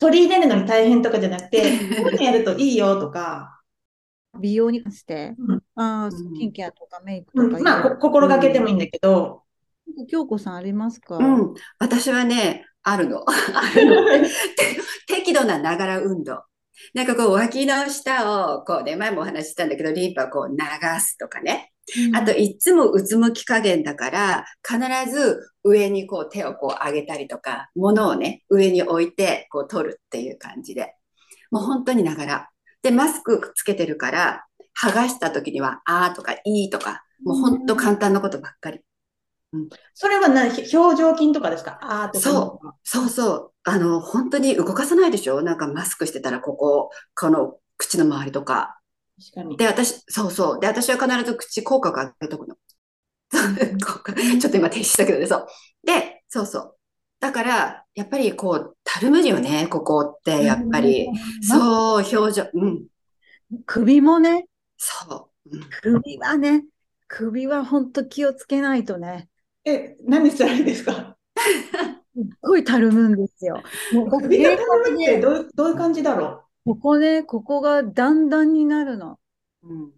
[0.00, 1.62] 取り入れるのに大変とかじゃなくて、
[1.96, 3.60] こういうのやるといいよとか、
[4.40, 5.62] 美容に関して、うん。
[5.74, 7.50] あスキンケアとかメイクうん。
[7.50, 9.42] とか、まあ、こ心がけてもいいんだけど、
[10.08, 11.18] 京子さんありますか？
[11.18, 11.54] うん。
[11.80, 13.24] 私はね、あるの。
[13.28, 13.32] あ
[13.74, 14.06] るの。
[14.06, 14.28] て
[15.06, 16.42] 適度なながら運動。
[16.94, 20.56] なんかこう脇の下をこうね、前もお話ししたんだけど、リンパをこう流
[21.00, 21.72] すとかね。
[22.14, 24.78] あと、いつもうつむき加減だから、必
[25.10, 30.94] ず上にこう手をこう上げたりとか、物をね、上に置いてこう取るっていう感じで。
[31.50, 32.50] もう本当にながら。
[32.82, 34.44] で、マスクつけてるから、
[34.80, 38.80] 剥がした時には、あーとかいいとか、もう本当簡単なことばっかり。
[39.94, 41.78] それはな、表情筋とかですか？
[41.80, 42.20] あーとか。
[42.20, 43.52] そそうそう。
[43.64, 45.42] あの、本当に動かさないでしょ？
[45.42, 48.78] なんかマスクしてたら、ここ、この口の周りとか。
[49.32, 49.56] 確かに。
[49.56, 50.60] で、私、そうそう。
[50.60, 52.56] で、私は必ず口口角上げとくの。
[54.40, 55.46] ちょっと今停止したけどね、そう。
[55.84, 56.74] で、そうそう。
[57.20, 61.08] だから、やっぱりこう、たるむよね、ここって、やっぱり。
[61.42, 62.46] そう、表情。
[62.54, 62.86] うん。
[63.66, 65.56] 首もね、そう。
[65.56, 66.64] うん首はね、
[67.06, 69.28] 首は本当気をつけないとね、
[69.64, 71.16] え、何したらいいですか？
[72.14, 73.62] すっごいたるむんですよ。
[73.92, 79.18] もう首がたるむってでどうどういう感じだろここね、ここが段々になるの。
[79.62, 79.84] うん。
[79.86, 79.92] う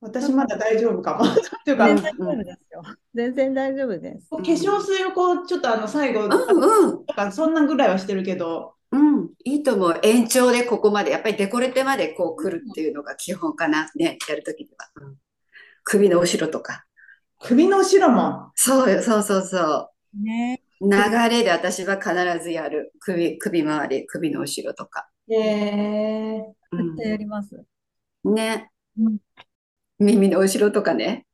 [0.00, 1.24] 私まだ大丈夫かも。
[1.64, 2.82] というか、全然大丈夫ですよ。
[3.14, 4.28] 全然大丈夫です。
[4.30, 7.06] 化粧水をこう、ちょっとあの、最後、うんうん。
[7.06, 10.00] とか、そんなぐらいはしてるけど、うん、いいと思う。
[10.02, 13.90] 延長でここまで、やっぱりデコレテまでこう来るっていうのが基本かな。
[13.96, 15.16] ね、やるときには、うん。
[15.82, 16.85] 首の後ろとか。
[17.40, 18.52] 首の後ろも。
[18.54, 20.60] そうよ、そうそうそね。
[20.80, 20.90] う。
[20.90, 20.96] 流
[21.30, 22.92] れで私は必ずやる。
[23.00, 25.08] 首、首周り、首の後ろとか。
[25.28, 27.64] へえう絶対やります。
[28.24, 29.18] ん、ねうん。
[29.98, 31.26] 耳の後ろとかね。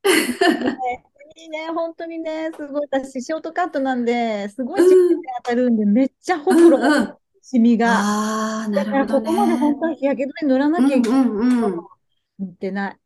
[1.35, 2.87] いいね、本当にね、すごい。
[2.91, 7.17] 私、ショートカットなんで、すごいしっかり当たるんで、めっちゃほうんくろ、うん。
[7.41, 8.11] シミが。
[8.61, 9.79] ああ、なだから、るほどここまで本ね。
[9.79, 11.29] 当は日焼け止め塗らなうんきゃいけない。
[11.29, 11.87] うんうん。
[12.39, 12.99] 塗ってない。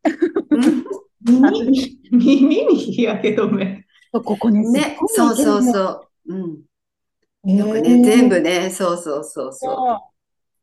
[1.27, 3.85] うん耳、耳に日焼け止め。
[4.11, 6.33] ここね、ね、そうそうそう。
[6.33, 7.57] うん。
[7.57, 9.99] よくね、全部ね、そうそうそうそそ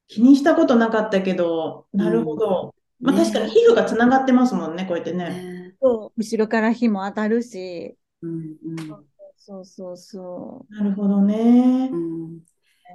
[0.08, 2.74] 気にしたことなかったけど、なるほど。
[3.00, 3.04] う。
[3.04, 5.74] まあ確かに皮膚がつながってますもんね、こうやってね。
[5.80, 7.96] そう後ろから火も当たるし。
[8.22, 9.04] うんうん
[9.46, 11.94] そうそうそなるほどねう。
[11.94, 12.24] ん。
[12.36, 12.40] う。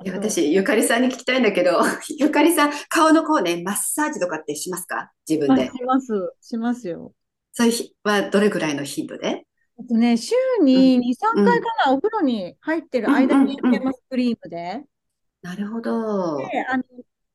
[0.03, 1.79] いや私、ゆかりさんに聞きたいんだけど、
[2.17, 5.11] ゆかりさん、顔のこうね、マッサージとかってしますか？
[5.29, 5.67] 自分あで。
[5.67, 6.07] します。
[6.41, 7.13] しますよ。
[7.59, 9.45] そういう日はどれぐらいの頻度で？
[9.77, 14.85] あとね、週に2、3回かな、お風呂に入ってる間にやってます、クリームで。
[15.41, 16.37] なるほど。
[16.51, 16.83] で、あの、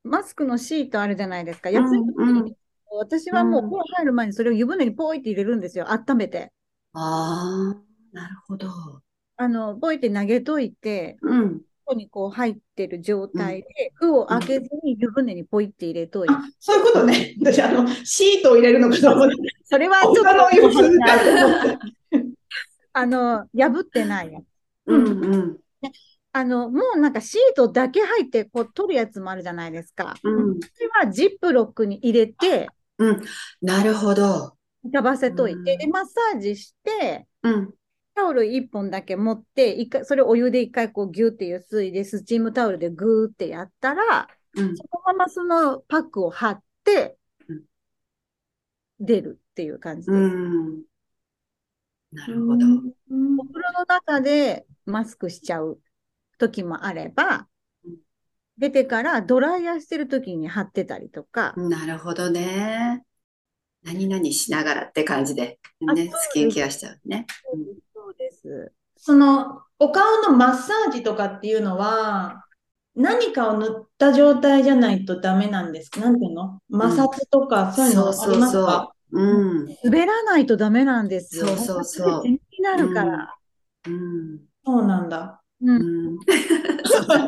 [0.03, 1.69] マスクのシートあるじゃないですか。
[1.69, 2.55] 安い時に、
[2.91, 5.91] 私はもうお風呂入る前にそれを湯船にポイって入れるんですよ。
[5.91, 6.51] 温めて。
[6.93, 9.03] ああ、なるほど。
[9.37, 11.61] あの、ポイって投げといて、うん。
[11.85, 16.33] こにこう入ってる状態で、封を開けずに湯船にポイって入れといて。
[16.33, 17.35] あ、そういうことね。
[17.41, 19.35] 私、あの、シートを入れるのかと思って。
[19.63, 20.25] それはちょっと。
[22.93, 24.43] あの、破ってないやつ。
[24.87, 25.57] うんうん
[26.37, 30.15] あの、もうなんかシートだけ入ってこう取るやつもあるじゃないですか。
[30.21, 32.67] うんそれはジップロックに入れて、
[32.97, 33.21] うん。
[33.61, 34.57] なるほど。
[34.85, 37.73] 浮ばせといて、うんで、マッサージして、うん。
[38.15, 47.17] タオル1本だけ持って、一回、それをお湯で一回こうギュってゆすいで、スチームタオルでグーってやったら、うんそのままそのパックを貼って
[47.49, 47.63] うん、
[48.99, 50.13] 出るっていう感じで。
[50.13, 50.83] うん。
[52.13, 52.65] なるほど。
[52.65, 55.79] うんお風呂の中でマスクしちゃう
[56.37, 57.47] 時もあれば
[57.83, 57.97] うん、
[58.57, 63.03] 出てからドライヤーしてる時に貼ってたりとか、なるほどね。
[63.83, 67.27] 何々しながらって感じで、ね、スキンケアしちゃうね。
[67.51, 67.84] そうです。
[68.97, 72.45] その、お顔のマッサージとかっていうのは、
[72.95, 75.99] 何かを塗った状態じゃないとダメなんですか？
[75.99, 76.61] なんていうの？
[76.71, 78.93] 摩擦とかそういうのありますか？
[79.11, 79.77] うん。
[79.83, 81.45] 滑らないとダメなんですよ。
[81.47, 83.35] そうそうそう全になるから。
[83.87, 84.39] うん。
[84.65, 85.41] そうなんだ。
[85.61, 85.71] う。
[85.71, 86.17] うんん。
[86.85, 87.07] そう。
[87.07, 87.27] だか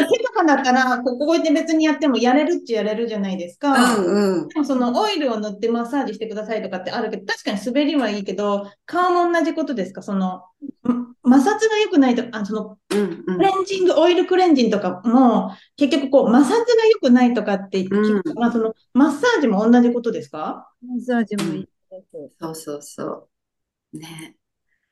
[0.00, 3.96] ら手とかだったら、ここで別にやってもやれるっちゃやれるじゃないですか。
[3.96, 4.48] うんうん。
[4.48, 10.02] でもそのオイルを塗ってマッサージしてくださいとかってあるけど、確かに滑りはいいけど、顔も同じことですか？
[10.02, 10.42] その、
[10.88, 16.56] ん摩擦が良くないと、あ、その、うんうんクレンジング、オイルクレンジンとかも、結局こう、摩擦が
[16.90, 20.70] 良くないとかってうんまあその、マッサージも同じことですか？
[20.86, 22.36] マッサージもいいです。
[22.40, 23.28] そうそうそ
[23.92, 23.98] う。
[23.98, 24.36] ね。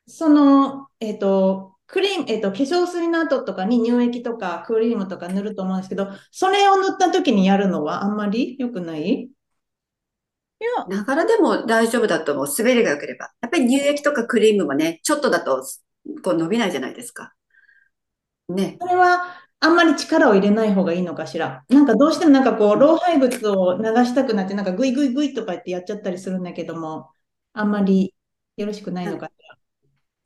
[0.06, 9.28] その、えっと、クリーム、えっと、化粧水の後とかに乳液とかクリームとか塗ると思うんですけど、それを塗った時にやるのはあんまり良くない？
[10.58, 12.46] いや、ながらでも大丈夫だと思う。
[12.58, 13.30] 滑りが良ければ。
[13.42, 15.62] やっぱり乳液とかクリームもね、ちょっとだと
[16.22, 17.34] こう伸びないじゃないですか。
[18.48, 18.78] ね。
[18.80, 19.24] それは
[19.60, 21.64] あんまり力を入れない方がいいのかしら。
[21.68, 27.10] なんかどうしてもなんかこう、老廃物を流したくなって、なんかグイグイグイとか言ってやっちゃったりするんだけども、
[27.52, 28.14] あんまり
[28.56, 29.45] よろしくないのかしら。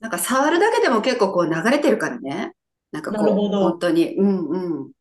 [0.01, 2.53] なんか触るだけでも結構こう流れてるからね。
[2.91, 4.17] なんかこう、なるほど本当に。
[4.17, 4.83] うんうん。
[4.83, 4.93] うん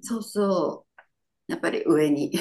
[0.00, 1.02] そうそう。
[1.48, 2.32] やっぱり上に、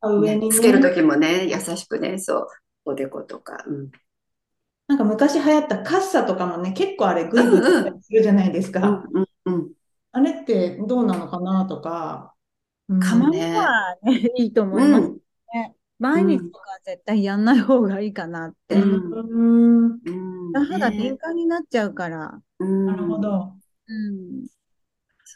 [0.00, 2.46] あ上にねつけるときもね、優しくね、そう、
[2.84, 3.64] おでことか。
[3.66, 3.90] うん。
[4.86, 9.04] なんか昔流行ったカッサとかもね、結構あれグイグイするじゃないですか。
[9.14, 9.72] うんうんうん。
[10.12, 12.34] あれってどうなのかなとか。
[12.88, 15.16] うんかたまはね、いいと思いますね。
[16.00, 18.74] 毎日とかは絶対やんない方がいいかなって。
[18.74, 20.00] うんうん
[20.54, 20.66] うん。
[20.66, 22.40] 肌ね敏感になっちゃうから。
[22.58, 23.52] うんなるほど。
[23.86, 24.46] うん。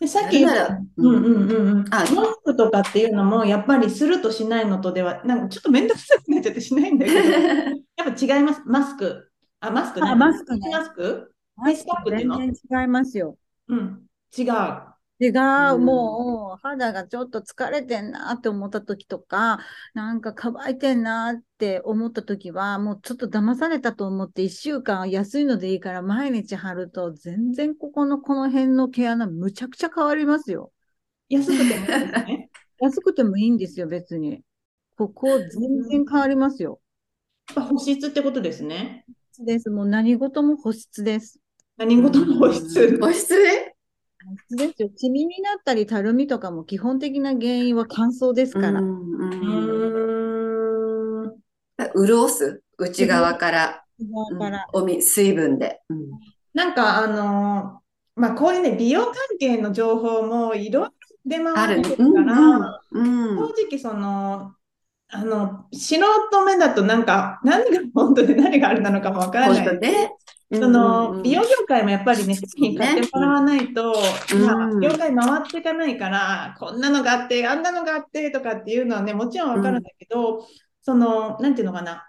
[0.00, 1.84] でさっき言ったうんうんうんうん。
[1.94, 8.62] あマスクとかっていうのも、やっぱりするとしないのとでは、なんかちょっと面倒くさくなっちゃってしないんだけど、 やっぱ違います。
[8.64, 9.30] マスク。
[9.60, 10.10] あ、マスクね。
[10.10, 11.34] あマスクねマスク？
[11.56, 12.38] フェイスパックっていうの？
[12.38, 13.36] 全然違いますよ。
[13.68, 14.02] うん。
[14.36, 14.46] 違う。
[15.26, 19.58] 違う、うんもう肌がちょっと疲れてんなって思った時とか、
[19.94, 30.72] なんか乾いてんなって思った時は、もうちょっと騙されたと思って1週間安いのでいいから毎日貼ると、全然ここのこの辺の毛穴むちゃくちゃ変わりますよ。
[31.28, 32.50] 安くてもいいですね。
[32.80, 34.42] 安くてもいいんですよ、別に。
[34.96, 36.80] ここ全然変わりますよ。
[37.48, 39.04] やっぱ保湿ってことですね。
[39.40, 39.70] です。
[39.70, 41.40] もう何事も保湿です。
[41.76, 42.98] 何事も保湿。
[43.00, 43.50] 保湿ね。
[43.50, 43.73] 保湿
[44.50, 44.90] ですよ。
[44.96, 48.80] シミになったりたるみとかも基本的な原因は乾燥ですから。
[48.80, 48.94] うん。
[52.06, 52.62] 潤す？
[52.78, 53.84] 内側から、
[54.30, 55.80] だから、うんおみ水分で。
[55.88, 55.98] うん
[56.54, 60.92] なんかあのーまあこういうね、美容関係の情報もいろいろ
[61.26, 64.52] 出あ回ってるから、うん正直その、
[65.08, 69.64] あの、素人目だとなんか、何が本当で何があれなのかもわからない。
[69.64, 70.12] 本当ね。
[70.52, 73.94] その、美容業界もやっぱりね、商品買ってもらわないと、
[74.34, 80.46] うんまあ、業界回っていかないから、こんなのがあって、あんなのがあってとかっていうのはね、もちろんわかるんだけど、
[80.82, 82.06] その、なんていうのかな。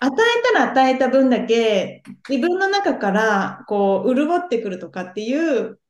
[0.00, 5.80] 与えたら与えた分だけ、自分の中から、こう、潤ってくるとかっていう、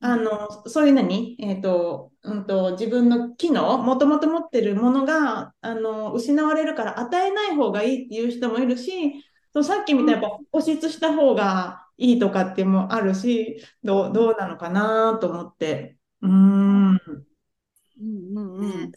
[0.00, 1.36] あの、そういう何？
[1.38, 15.98] えっと、うんと、自分の機能、もともと持ってるものが、あの、失われるから与えない方がいいっていう人もいるし、そうさっきみたいに保湿した方がいいとかっていうのもあるし、どう、どうなのかなと思って。
[16.22, 16.94] うーん。
[16.94, 18.90] うんうんうん。
[18.90, 18.92] ね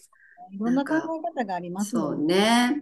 [0.51, 0.99] いろんな考え
[1.39, 2.70] 方がありますね。
[2.72, 2.82] ね。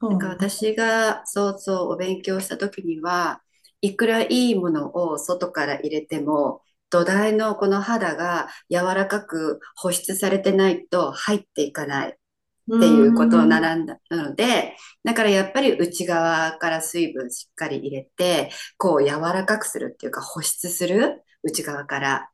[0.00, 3.42] そうなんか私がそうそうお勉強した時には、
[3.80, 12.18] いくらいいものを外から入れても、土台のこの肌が柔らかく保湿されてないと入っていかない
[12.72, 21.22] っていうことを学んだので、だからやっぱり内側から水分しっかり入れて、こう柔らかくするっていうか保湿する。
[21.42, 22.30] 内側から。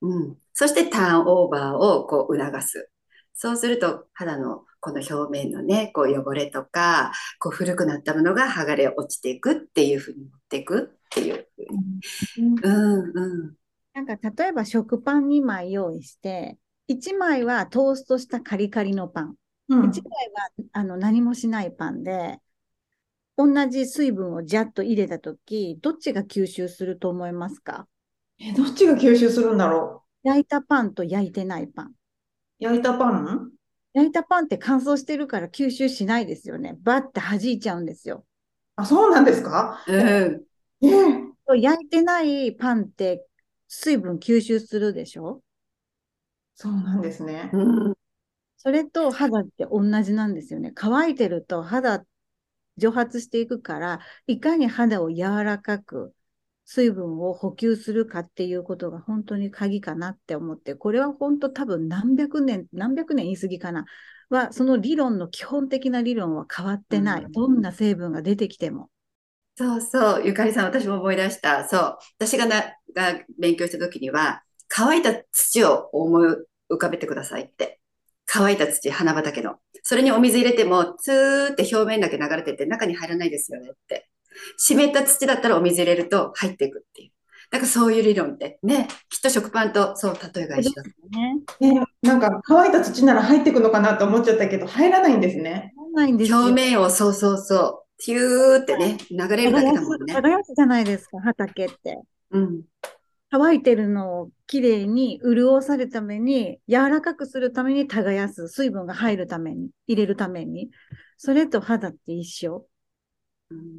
[0.00, 0.36] うん。
[0.54, 2.88] そしてターンオーバーをこう促す。
[3.34, 12.60] そうすると肌のこの表面のね、こう汚れとか、こう古くなったものが剥がれ落ちていくっていうふうに持っていくっていうふうに。
[12.62, 13.54] うんうん。
[13.94, 16.58] なんか例えば食パン2枚用意して、
[16.90, 19.34] 1枚はトーストしたカリカリのパン、
[19.68, 22.38] うん1枚はあの何もしないパンで、
[23.36, 27.88] 同じ水分をジャッと入れたとき、どっちが吸収すると思いますか？
[28.38, 31.86] え、どっちが吸収するんだろ焼いたパンと焼いてないパン。
[31.86, 31.92] う
[32.60, 33.50] 焼いたパン？
[33.92, 36.76] 焼いたパンって乾燥してるから吸収しないですよね。
[36.82, 38.24] バッて弾いちゃうんですよ。
[38.76, 39.82] あ、そうなんですか？
[39.88, 40.44] うん。
[40.82, 43.26] ええ焼いてないパンって
[43.68, 45.42] 水分吸収するでしょ？
[46.54, 47.50] そうなんですね。
[47.52, 47.94] うん。
[48.64, 50.72] それと肌って同じなんですよね。
[50.74, 52.04] 乾いてると肌
[52.76, 56.14] 蒸発していくから、いかに肌を柔らかく
[56.64, 63.84] 水分を補給するかっていうことが本当に鍵かなって思って、これは本当多分何百年、何百年言い過ぎかな。
[64.30, 67.24] は、その理論の基本的な理論は変わってない。
[67.24, 68.90] うんどんな成分が出てきても。
[69.56, 71.68] そうそう、ゆかりさん、私も思い出した。
[71.68, 71.98] そう。
[72.18, 72.62] 私がな、
[72.94, 76.28] が勉強した時には、乾いた土を思い
[76.70, 77.80] 浮かべてくださいって。
[78.26, 79.56] 乾いた土、花畑の。
[79.82, 84.08] それにお水入れても、ツーって表面だけ流れてって中に入らないですよねって。
[84.56, 87.10] 湿った土だったらお水入れると入っていくっていう。
[87.50, 90.82] なんかそういう理論ってね、きっと食パンとそう例えが一緒だ。
[90.82, 91.74] ね。
[91.74, 95.72] ね、なんか乾いた土なら入ってくのかなと思っちゃったけど、入らないんですね。
[95.76, 96.38] そうないんですよ。
[96.38, 100.12] 表面をそうそうそう、ヒューってね、流れるだけだもんね。
[100.14, 102.00] 耕すじゃないですか、畑って。
[102.32, 102.62] うん。
[103.38, 110.70] 乾いてるのをきれいに潤されるために、柔らかくするために耕す、水分が入るために、入れるために。
[111.16, 112.68] それと肌って一緒。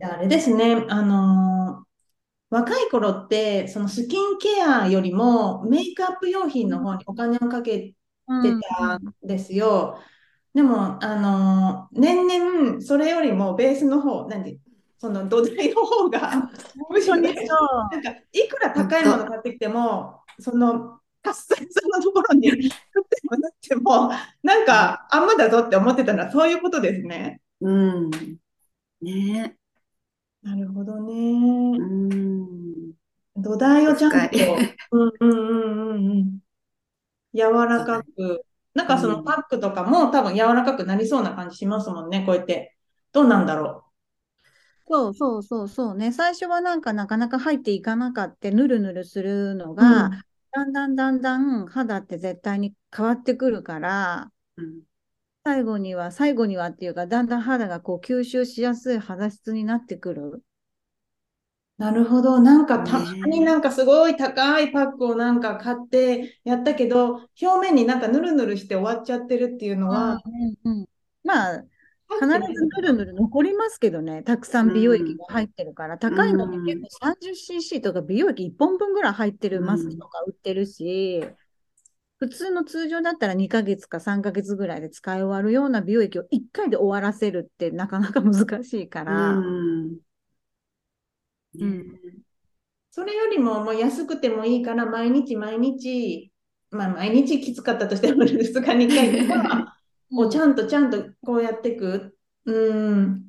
[0.01, 1.85] あれですね、あのー
[2.51, 7.95] 若い頃って、そのスキンケアよりもメイクアップ用品の方にお金をかけ
[8.41, 9.99] てたんですよ。
[10.53, 14.59] でも、あのー年々それよりもベースの方、なんで、
[14.97, 16.49] その土台の方が、
[16.89, 17.41] むしろなんか、
[18.31, 22.69] いくら高いもの買ってきても、その、カスタさんのところに塗って
[23.29, 24.11] も塗っても、
[24.43, 27.41] なんか、あんまだぞって思ってたのはそういうことですね。
[27.61, 28.09] うん。
[29.01, 29.55] ね
[30.43, 31.77] なるほどうね。
[31.77, 32.93] ん。
[33.35, 34.37] 土台をちゃんと、
[34.91, 36.39] うんうんうんうんうん。
[37.33, 38.45] 柔らかく。
[38.73, 42.75] なんかそのパックとかも多分柔らかくなりそうな感じしますもんね、こうやって。
[43.11, 43.84] どうなんだろ
[44.87, 46.11] そうそうそうそうね。
[46.11, 49.81] 最初はなんかなかなか入っていかなかって、ぬるぬるするのう。
[49.81, 50.21] が、うん
[50.51, 54.85] だんだんだんだん肌って絶対に変わってくるから、うん
[55.45, 60.43] 最後には、最後にはっていうか、だんだん肌がこう吸収しやすい肌質になってくる。
[61.77, 62.39] なるほど。
[62.39, 70.19] なんかたまねになんかすごい高いパックをなんか買ってやったけど、表面になんかぬるぬるして終わっちゃってるっていうのは、
[70.63, 70.85] うんうん
[71.23, 71.65] まあ、
[72.09, 81.21] 必ずぬるぬる残りますけどね、たくさん美容液が入ってるから、高いのって結構 30cc とか美容液1本分ぐらい入ってるマスクとか売ってるし、
[82.17, 89.99] 普通の通常だったら2ヶ月か3ヶ月ぐらいで使い終わるような美容液を1回で終わらせるってなかなか難しいから、うん。
[91.55, 91.79] うん。
[91.91, 91.99] ね。
[92.91, 96.31] それよりももう安くてもいいから、毎日毎日、
[96.71, 99.74] まあ毎日きつかったとしても 2日に1回とか、
[100.13, 102.15] をちゃんとちゃんとこうやっていく？
[102.45, 103.25] うん。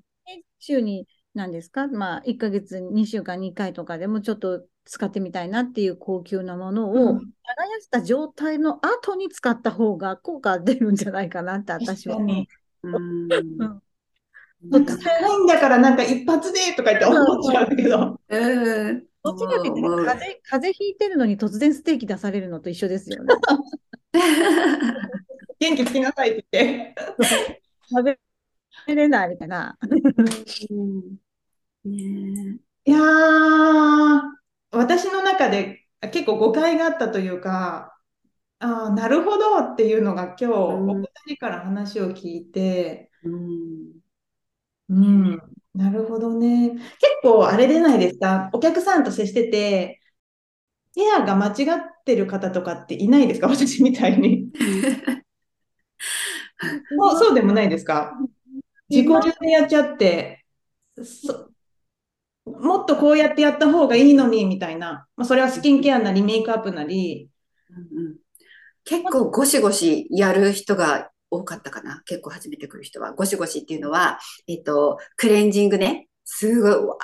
[0.59, 7.19] 週に何ですか、まあ、1ヶ月2週間に1回とかでもちょっと使ってみたいなっていう高級なものを、うん。
[7.19, 12.17] 耕した状態の後に使った方が効果出るんじゃないかなって私は。
[12.17, 12.47] うん。
[12.83, 13.59] うん。
[13.59, 13.81] な
[14.71, 18.21] いんだからなんか一発でとか言って思っちゃうけど。
[18.29, 19.05] うん。
[19.23, 20.05] どっちかって風邪、
[20.49, 23.35] 風邪ひいてるのに突然ステーキ出されるのと一緒ですよね。
[25.59, 27.63] 元気つきなさいって言って。
[27.89, 28.19] 食べ
[28.95, 29.79] れないみたいな。
[30.71, 31.17] うん
[31.85, 34.21] ねいやー、
[34.71, 37.97] 私の中で結構誤解があったというか、
[38.59, 43.93] ああ、なるほどっていうのが今日、うんお二人から話を聞いて、うん。
[44.89, 45.43] うん、
[45.75, 46.71] なるほどね。
[46.71, 46.83] 結
[47.23, 50.01] 構あれでないですか、お客さんと接してて、
[50.95, 54.51] ケアが間違ってる方とかっていないですか、私みたいに。
[56.99, 58.17] そう、そうでもないですか。
[58.89, 60.45] 自己流でやっちゃって、
[61.03, 61.51] そ、
[62.45, 65.07] もっとこうやってやった方がいいのに、みたいな。
[65.17, 67.31] まあ、それはスキンケアなり、メイクアップなり。
[67.71, 68.17] うんうん
[68.89, 72.03] 結構ゴシゴシやる人が多かったかな。
[72.07, 73.15] 結構初めて来る人は。
[73.15, 76.07] ゴシゴシっていうのは、えっと、クレンジングね。
[76.25, 76.97] すごい、わ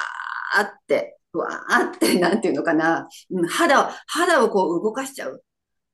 [0.58, 5.42] ーってわーって、なんていうのかな、うん、肌を、肌をこう動かしちゃう。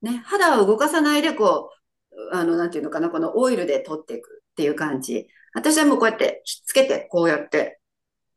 [0.02, 1.77] ね、肌を動かさないで、こう、
[2.32, 5.28] あの、なんていうのかな、このオイルで取っていくっていう感じ。
[5.54, 7.80] 私はもうこうやってひっつけて、こうやって、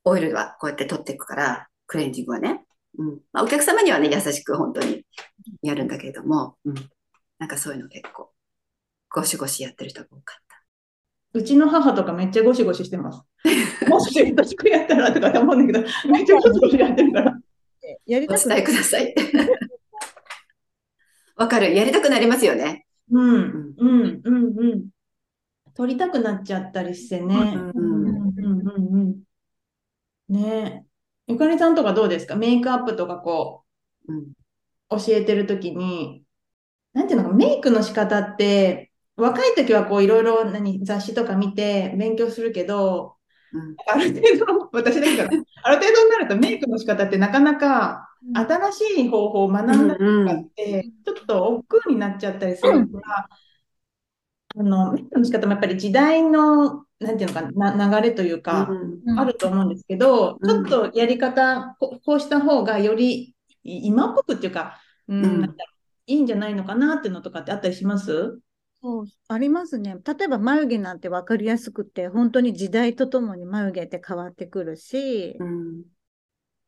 [0.03, 2.63] オイルはこうやって取っていくから、クレンジングはね。
[2.97, 3.19] うん。
[3.31, 5.05] まあ、お客様にはね、優しく本当に
[5.61, 6.75] やるんだけれども、うん。
[7.39, 8.31] なんかそういうの結構、
[9.09, 10.63] ゴシゴシやってる人が多かった。
[11.33, 13.21] うちの母とかめっちゃゴシゴシしてます。
[13.87, 17.39] もし優しくやったらとか思うんだけど、 めっちゃゴシゴシやってるから。
[18.05, 18.63] やりお伝えたくない。
[18.63, 19.15] ください。
[21.35, 21.73] わかる。
[21.73, 22.85] やりたくなりますよね。
[23.11, 23.75] うん、うん。
[23.77, 24.89] うん、うん、うん。
[25.73, 27.35] 撮りたくなっちゃったりしてね。
[27.75, 29.23] うんうん、うん、うん、うん。
[30.29, 30.85] ね
[31.27, 31.31] え。
[31.31, 32.35] ゆかりさんとかどうですか？
[32.35, 33.63] メイクアップとかこ
[34.07, 34.17] うん。
[34.19, 34.33] う、
[34.89, 36.23] 教えてるときに、
[36.93, 43.15] なんていうのか、メイクの仕方って、若い時はこういろいろ何雑誌とか見て勉強するけど、
[43.53, 43.75] うん。
[43.87, 45.23] ある程度の、私だけど、
[45.63, 53.29] ある程度になるとメイクの仕方ってなかなか新しい方法を学んだりとかって、ちょっと億劫になっちゃったりするから、
[54.57, 58.75] あの、メイクの仕方もやっぱり時代の、なんていうのかな、な流れというか、う
[59.13, 60.65] んあると思うんですけど、うん。
[60.65, 65.55] ちょっとやり方、ここうした方がよりい今っぽくっていうか、うん、
[66.05, 68.39] いいんじゃないのかなっていうのとかってあったりします？
[68.83, 69.95] そう、ありますね。
[70.05, 75.83] 例えば眉毛なんて分かりやすくて、本当に時代とともに眉毛って変わってくるし、うん。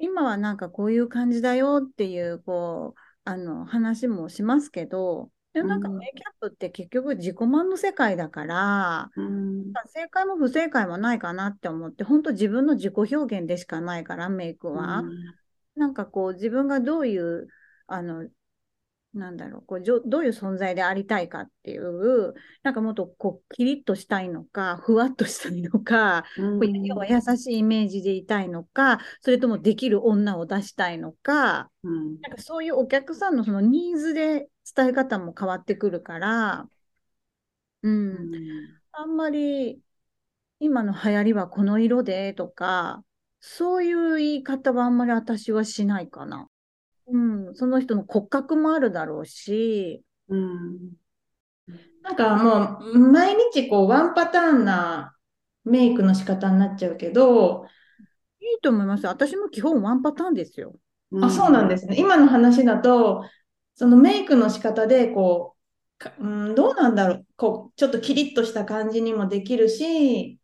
[0.04, 9.72] 今はなんかこういう感じだよっていう、こう、あの、話もしますけど、でもなんかうんメイキャップって結局自己満の世界だから、うん。
[9.88, 15.04] 正解も不正解もないかなって思って、本当自分の自己表現でしかないから、メイクは。
[15.76, 17.47] なんかこう自分がどういう、
[17.88, 18.28] あの、
[19.14, 22.34] なんだろう、こうじょどういう存在でありたいかっていう、
[22.64, 32.22] なんかもっとこうキリッとしたいのか、ふわっとしたいのか、うんこう要は優しいイメージでいたいのか、それともできる女を出したいのか、うん。
[32.22, 36.68] なんかそういうお客さんのそのニーズで伝え方も変わってくるから、
[37.84, 38.18] うん、
[38.93, 39.80] あんまり
[40.59, 43.03] 今の流行りはこの色でとか、
[43.41, 46.47] そういう言い方はあんまり私はしないかな。
[47.08, 47.18] う
[47.51, 50.93] ん、その人の骨格もあるだろうし、うん。
[52.01, 55.16] なんかもう、毎日こう、ワンパターンな
[55.64, 57.66] メイクの仕方になっちゃうけど、
[58.41, 59.08] いいと思います。
[59.08, 60.76] 私も基本ワンパターンですよ。
[61.22, 61.95] あ、そうなんですね。
[61.97, 63.24] 今の話だと、
[63.76, 65.56] そのメイクの仕方で、こ
[65.99, 67.26] う、かうん、どうなんだろう。
[67.38, 70.39] こう、ちょっとキリッとした感じにもできるし、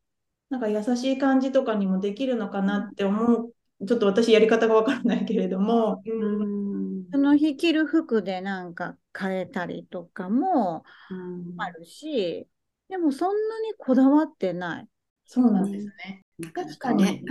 [0.49, 3.53] なんか優しい感じとかにもできるのかなって思う。
[3.88, 6.44] ちょっと私やり方がわからないけれども、ううん
[7.02, 7.06] ん。
[7.12, 12.48] その日着る服でなんか変えたりとかもうんあるし、
[12.90, 14.90] でもそんなにこだわってない。
[15.26, 16.26] そうなんですね。
[16.40, 17.24] なかなかね。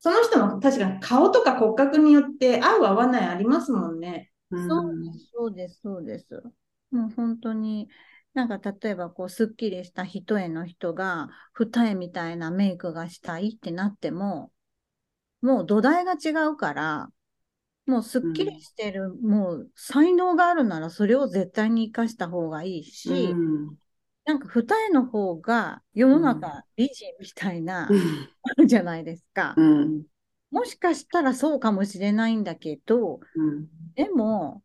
[0.00, 4.30] その人の確かに顔とか骨格によって合う合わないありますもんね。
[4.50, 6.42] そうです、そうです、そうです。
[6.90, 7.88] もう本当に、
[8.34, 14.52] なんか例えばこう、すっきりした一重の人が、二重みたいなメイクがしたいってなっても、
[15.44, 17.08] もう土台が違うから、
[17.86, 23.78] もうすっきりしてる、もう才能があるならそれを絶対に活かした方がいいし、うん。
[24.24, 28.28] なんか二重の方が世の中美人みたいな、うん。
[28.44, 29.54] あるじゃないですか。
[29.56, 30.06] うん。
[30.50, 33.68] もしかしたらそうかもしれないんだけど、うん。
[33.94, 34.62] でも、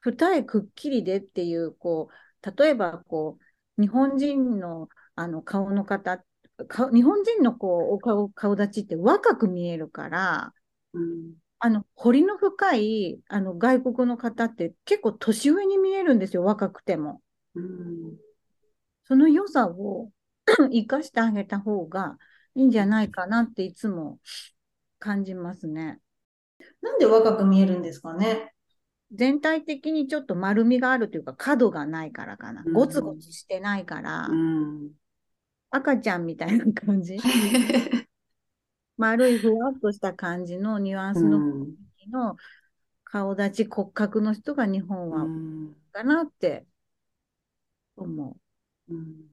[0.00, 3.38] 二重くっきりでっていう、こう、例えば、こ
[3.78, 6.24] う、日本人の、あの、顔の方、顔
[6.92, 10.52] 日本人の、こう、お顔、顔立ちって若く見えるから、
[10.92, 17.22] うんあの、彫りの深い、あの、外国の方って結構年上に見えるんですよ、若くても。
[17.54, 18.16] うん
[19.04, 20.10] その良さを
[20.70, 22.16] 生かしてあげた方が
[22.54, 24.18] いいんじゃないかなっていつも
[24.98, 25.98] 感じますね。
[26.80, 28.54] なんで若く見えるんですかね？
[29.12, 32.62] 全体的にちょっと丸みがあるというか角がないからかな。
[32.64, 34.90] うんゴツゴツしてないから、うん
[35.72, 37.16] 赤ちゃんみたいな感じ。
[38.96, 41.40] 丸いふわっとした感じのニュアンスの
[42.10, 42.36] の
[43.04, 46.66] 顔立ち骨格の人が日本はうんかなって
[47.96, 48.36] 思
[48.88, 48.94] う。
[48.94, 49.28] うん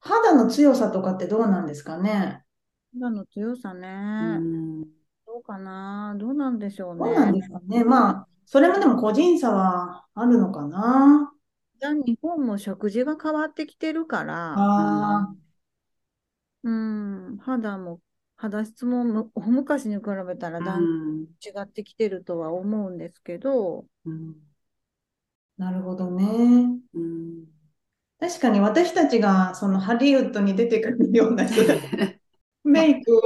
[0.00, 2.44] 肌の強さとかってどうなんですかね？
[2.92, 4.84] 肌の強さね、うん
[5.26, 6.14] どうかな？
[6.18, 7.46] どうなんでしょうどうなんでね。
[7.46, 7.84] すかね？
[7.84, 11.32] まあ、それもでも個人差はあるのかな？
[11.80, 15.34] じゃあ日本も食事が変わってきてるから、
[16.64, 18.00] うん、肌も、
[18.36, 24.34] 肌質もむ大昔に比べたらだん違ってきてるとは思うんですけど、うん
[25.56, 26.80] なるほどね。
[26.94, 27.44] うん
[28.18, 31.80] 確かに私たちがそのハリウッドに出てくるような人たち、
[32.64, 33.20] メイクを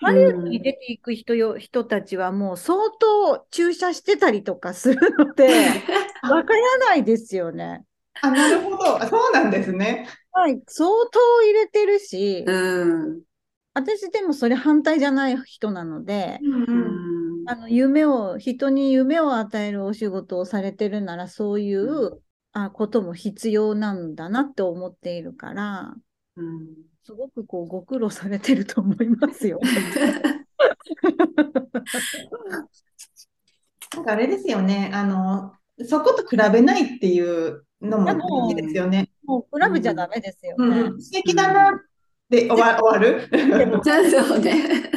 [0.00, 5.48] ハリウッドに出ていく人よ、人たちはもう相当注射してたりとかするので、
[6.22, 7.84] わからないですよね。
[8.20, 9.02] あ、なるほど。
[9.02, 10.08] あそうなんですね。
[10.32, 12.84] はい、相当入れてるし、う
[13.16, 13.22] ん。
[13.74, 17.48] 私でもそれ反対じゃない人なので、うんううんん。
[17.48, 22.20] あの夢を、人に夢を与えるお仕事をされてるなら、そういう、
[22.54, 25.94] あことも必要なんだなって思っているから、
[26.36, 26.68] うん。
[27.04, 29.58] すごくこうご苦労されてると思いますよ。
[33.94, 34.90] なんかあれですよね。
[34.94, 35.52] あの、
[35.84, 39.10] そこと比べないっていうのもいやもう大事ですよね。
[39.24, 40.64] もう比べちゃダメですよね。
[40.66, 41.74] うんうん、素敵だなっ
[42.30, 43.28] て終わ終わる。
[44.10, 44.92] そうね。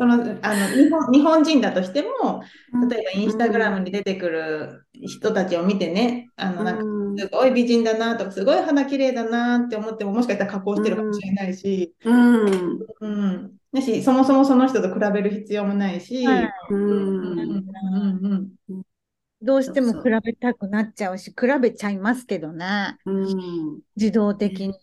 [0.00, 2.42] そのあの日本日本人だとしても、
[2.88, 6.84] 例えばインスタグラムに出てくる人たちを見てね、あのなんか
[7.18, 12.78] すごい美人だなとか、すごい肌綺麗だなって思っても、もしかしたら加工してるかもしれないし、うん。
[13.00, 13.52] うん。
[13.72, 16.80] だし、そもそもその人と比べる必要もないし、はいうん。
[16.80, 18.82] うんうんうん
[19.42, 23.10] どうしても比べたくなっちゃうし、比べちゃいますけどね、う
[23.76, 23.80] ん。
[23.96, 24.74] 自動的に。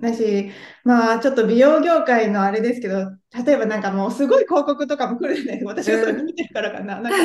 [0.00, 0.50] だし、
[0.84, 3.10] まあちょっと美容業界のあれですけど、
[3.44, 5.70] 例えばなんかもうすごい広告とかも来るじゃないですか。
[5.82, 6.98] 私がそれ見てるからかな。
[7.00, 7.24] なんか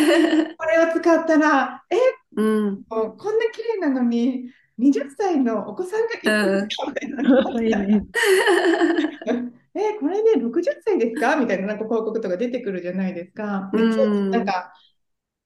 [0.58, 1.96] これを使ったら、え、
[2.36, 2.84] うん。
[2.90, 7.24] こんな綺麗なのに、20歳のお子さんがいるみたいな。
[9.76, 11.36] え、これで60歳ですか？
[11.36, 13.70] みたいななんか広告とか出てくるじゃないですか。
[13.74, 14.74] でうんなんか、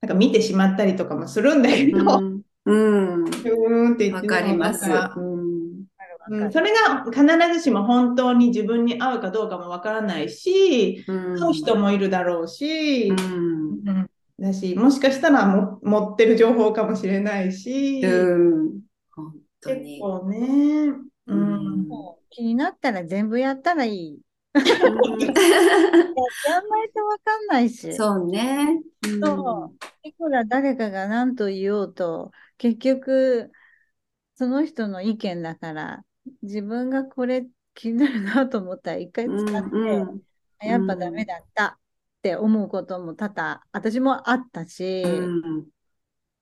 [0.08, 3.26] なんか見てしまったりとかもするんだけど、ううん。
[3.26, 3.94] うん。
[3.94, 4.86] って言わってかります。
[4.90, 5.58] うん。
[6.30, 13.18] うん、それが必ずしも本当に自分に合うかどうかもわからないし、うん合う人もいるだろうし、うん。
[13.18, 18.80] うんだし、もしかしたらも持ってる情報かもしれないし、うん。
[19.16, 20.00] 本当結に。
[20.00, 20.38] 構ね、
[21.28, 21.88] ううん
[22.30, 24.20] 気になったら全部やったらいい。
[24.54, 27.94] ややんないとわかんないし。
[27.94, 28.80] そうね。
[29.04, 29.72] うんそ
[30.08, 33.52] いくら誰かが何と言おうと、結局、
[34.36, 36.06] その人の意見だから、
[36.42, 40.22] 自分がこれ気になるなと思ったら一回使って、うん
[40.60, 41.78] あやっぱダメだったっ
[42.24, 45.68] て思うことも多々、私もあったし、うん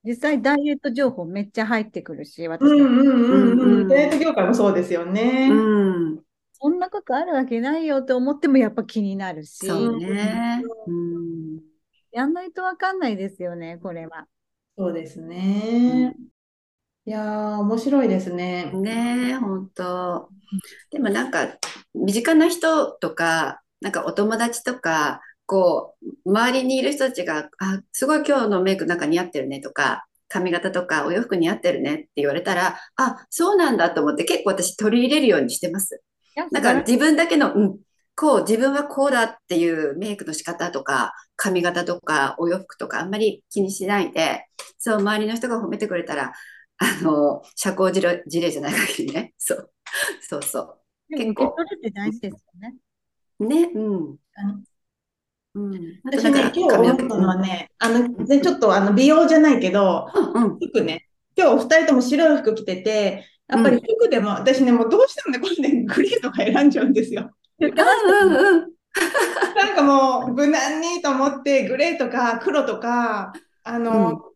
[0.07, 3.87] 実際ダイエット情報めっちゃ入ってくるし、う私、んうんうんうんうん。
[3.89, 5.49] ダイエット業界もそうですよね。
[5.49, 5.55] う
[6.11, 6.19] ん。
[6.53, 10.63] そんなことあるわけないよって思ってもやっぱ気になるし、そうね。
[10.87, 11.14] うん。
[12.15, 14.25] やんないとわかんないですよね、これは。
[14.77, 16.15] そうですね。
[17.05, 18.71] いやー、面白いですね。
[18.71, 20.29] ねえ、本当。
[20.91, 21.57] でもなんか、
[21.93, 25.95] 身近な人とか、なんかお友達とか、こ
[26.25, 36.01] う、周りにいる人たちが、あ、すごい今日のメイクなんか似合ってるねとか、髪型とかお洋服似合ってるねって言われたら、あ、そうなんだと思って結構私取り入れるようにしてます。
[36.51, 37.79] なんか自分だけの、うん、
[38.15, 44.47] こう、自分はこうだっていうメイクの仕方とか、髪型とか、お洋服とかあんまり気にしないで、
[44.77, 46.33] そう、周りの人が褒めてくれたら、
[46.77, 49.33] あの、社交辞令辞令じゃない限りね。
[49.37, 49.71] そう。
[50.21, 50.77] そうそ
[51.09, 52.75] でも受け取るって大事ですよね。
[53.39, 53.45] う。
[53.47, 54.17] ね、うん。
[55.55, 56.01] うん。
[56.03, 60.59] 私ね、今日思ったのはね、あの、ね、ちょっとあの美容じゃないけど、うんうん。
[60.59, 61.07] 服ね、
[61.37, 67.29] 今日お二人とも白い服着てて、やっぱり服でも、私ね、もうどうしてもね、これね、グリーンとか選んじゃうんですよ。
[67.59, 68.71] うんうんうん。
[69.55, 73.33] なんかもう、無難にと思って、グレーとか黒とか、
[73.63, 74.35] あの、うん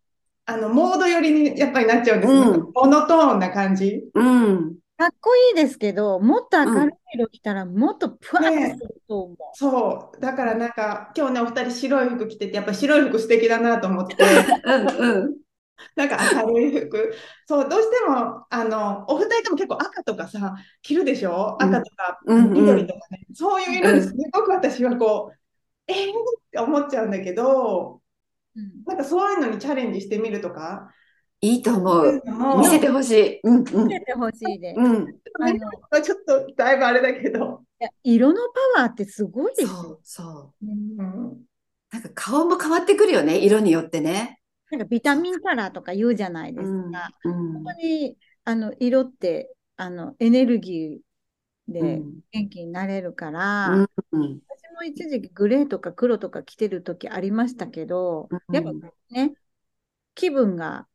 [0.50, 2.40] あの、モード寄りにやっぱりなっちゃうんですよ。
[2.40, 4.02] うんモノトーンな感じ。
[4.16, 4.76] うん。
[4.98, 9.38] かっこいいですけど、もっと明るい色着たらもっとふわっとすると思う。
[9.54, 10.20] そう。
[10.20, 14.16] だからなんか、今日ね、お二人白い服着てて、やっぱ白い服素敵だなと思って、
[14.66, 15.36] うんうん。
[15.96, 17.14] なんか明るい服。
[17.48, 21.58] そう、どうしても、あの、お二人とも結構赤とかさ、着るでしょ？
[21.60, 23.26] うん赤とか、緑とかね。
[23.34, 26.10] そういう色うんですごく私はこう、えー？
[26.10, 26.12] っ
[26.52, 28.02] て思っちゃうんだけど、
[28.56, 30.92] うんなんかそういうのにチャレンジしてみるとか、
[31.42, 32.22] いいと思う。
[32.26, 33.40] も見せてほしい。
[33.44, 33.94] うんうん見。
[33.94, 37.64] せてほしいでちょっとだいぶあれだけど。
[37.80, 38.42] いや色の
[38.76, 40.00] パワーってすごいですよそう。
[40.04, 40.66] そう。
[40.66, 41.38] うん
[41.92, 44.39] なんか顔も変わってくるよね、色によってね。
[44.72, 47.10] なんかビタミンカラーとか言うじゃないですうんか。
[47.24, 47.54] うん。
[47.54, 53.82] 本当にあの色ってあのエネルギーでうん元気になれるから、う
[54.20, 54.42] ん。
[54.48, 58.56] 私も一時期グレーとか黒とか着てる時ありましたけど、うん。
[58.56, 58.72] やっぱ
[59.10, 59.34] ね、
[60.16, 60.88] 気分が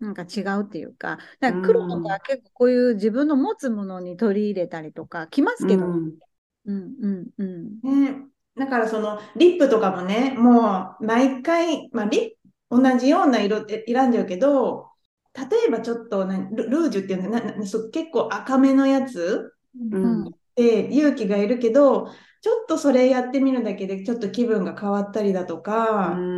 [0.00, 6.18] なんか違うっていうか、だから黒とか結構こういう自分の持つものに取り入れたりとか着ますけど、うん。
[6.66, 7.80] うんうんうん。
[7.82, 12.36] ね、だからそのリップとかもね、もう毎回、まあ、リ
[12.70, 14.90] 同じような色で選んじゃうけど、
[15.34, 19.52] 例えばちょっとなルルージュっていうの結構赤めのやつ
[19.90, 22.08] うんて勇気がいるけど、
[22.42, 25.60] ちょっとそれやってみるだけでちょっと気分が変わったりだと
[26.06, 26.28] うか、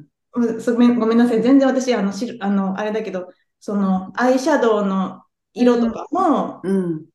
[0.00, 0.06] ん。
[0.34, 1.42] うんそごめんごめんなさい。
[1.42, 3.28] 全然私、あの、しるあの、あれだけど、
[3.60, 5.22] その、アイシャドウの
[5.54, 7.06] 色とかも、うん。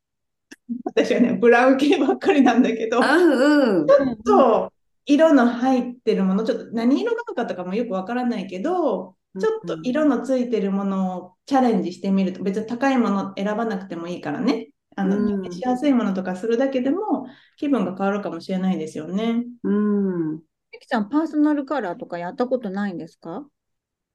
[0.86, 3.98] 私はね、ブラウン系ばっかりなんだけど、ちょあうん。
[4.14, 4.74] っと
[5.08, 14.70] 色の入ってるもの、ちょっと何色なのかとかもよくわからないけど、ちょっと色のついてるものをチャレンジしてみると、別に高いもの選ばなくてもいいからね。
[14.96, 17.28] あの、うんしやすいものとかするだけでも
[17.58, 19.46] 気分が変わるかもしれないですよね。
[19.64, 20.34] うん。
[20.74, 23.48] みきちゃん、パーソナルカラーとかやったことないんですか？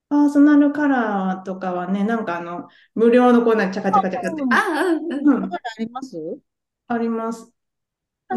[0.08, 5.36] パーソナルカラーとかはね、なんかあの、無料のこうなチャカチャカチャカって、あうん。
[5.36, 6.38] うん、あります？
[6.88, 7.50] あります。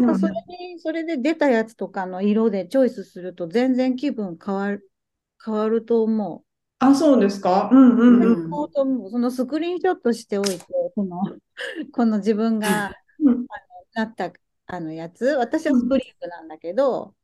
[0.00, 4.90] んかそれに、それで出たやつとかの色でチョイスすると全然気分変わる、
[5.44, 6.44] 変わると思う。
[6.78, 7.70] あ、そうですか？
[7.72, 8.46] うんうんうん。
[8.46, 9.10] うんそうと思う。
[9.10, 11.22] そのスクリーンショットしておいて、この、
[11.92, 12.90] この自分が
[13.20, 13.46] うん。
[13.94, 14.32] なった
[14.66, 17.14] あのやつ、私はスプリングなんだけど、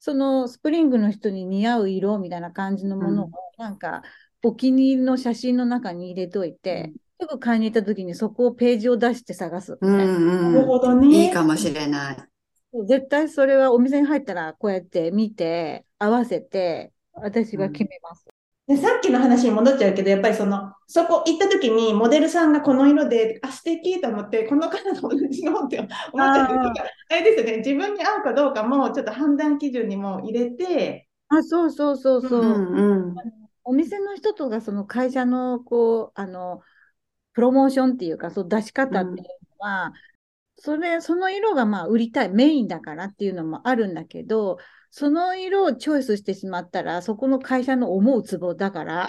[0.00, 4.02] そのスプリングの人に似合う色みたいな感じのものを、なんか
[4.42, 9.88] お気に入りの写真の中に入れといて、すぐ買いに行った時にそこをページを出して探すな。
[9.88, 11.04] んなるほどうん。
[11.10, 11.34] いいね。
[11.34, 12.16] かもしれない。
[12.86, 18.26] 絶対それはお店に入ったらこうやって見て、合わせて、私が決めます。
[18.66, 25.88] で、さっきの話に戻っちゃうけど、やっぱりその、そこ行った時にモデルさんがこの色で、あ、素敵と思って、この方と同じのって思っ
[26.34, 32.40] ちゃうとか、あれですよね、自分に合うかどうかも、ちょっと判断基準にも入れて、あ、そうそうそうそう。
[32.40, 33.14] うんうん。
[33.64, 36.60] お店の人とかその会社のこう、あの、
[37.34, 39.24] プロモーションっていうか、そう出し方っていうの
[39.58, 39.92] は、
[40.56, 44.58] それ、その色がまあ売りたい、メインだからっていうのもあるんだけど、
[44.90, 49.06] その色をチョイスしてしまったら、そこの会社の思うツボだから、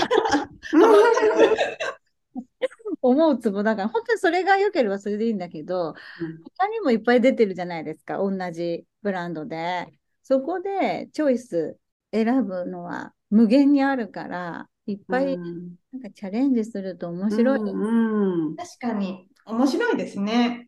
[3.01, 5.93] 思うツボだから、本当にそれが良ければそれでいいんだけど、
[6.57, 9.87] 他にもいっぱい出てるじゃないですか、同じブランドで。
[10.23, 11.77] そこでチョイス
[12.11, 17.75] 選ぶのは無限にあるから、いっぱいうんなんかチャレンジすると面白いです。
[17.75, 18.55] うん。
[18.55, 20.67] 確かに面白いですね。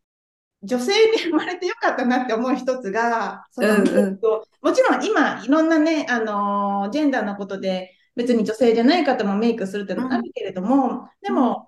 [0.63, 4.19] 女性に生まれてよかったなって思う一つが、そのうんうん
[4.61, 11.67] もちろん今いろんなね、あのージェンダーのことで別に女性じゃない方もメイクするっていうのもあるけれども、でも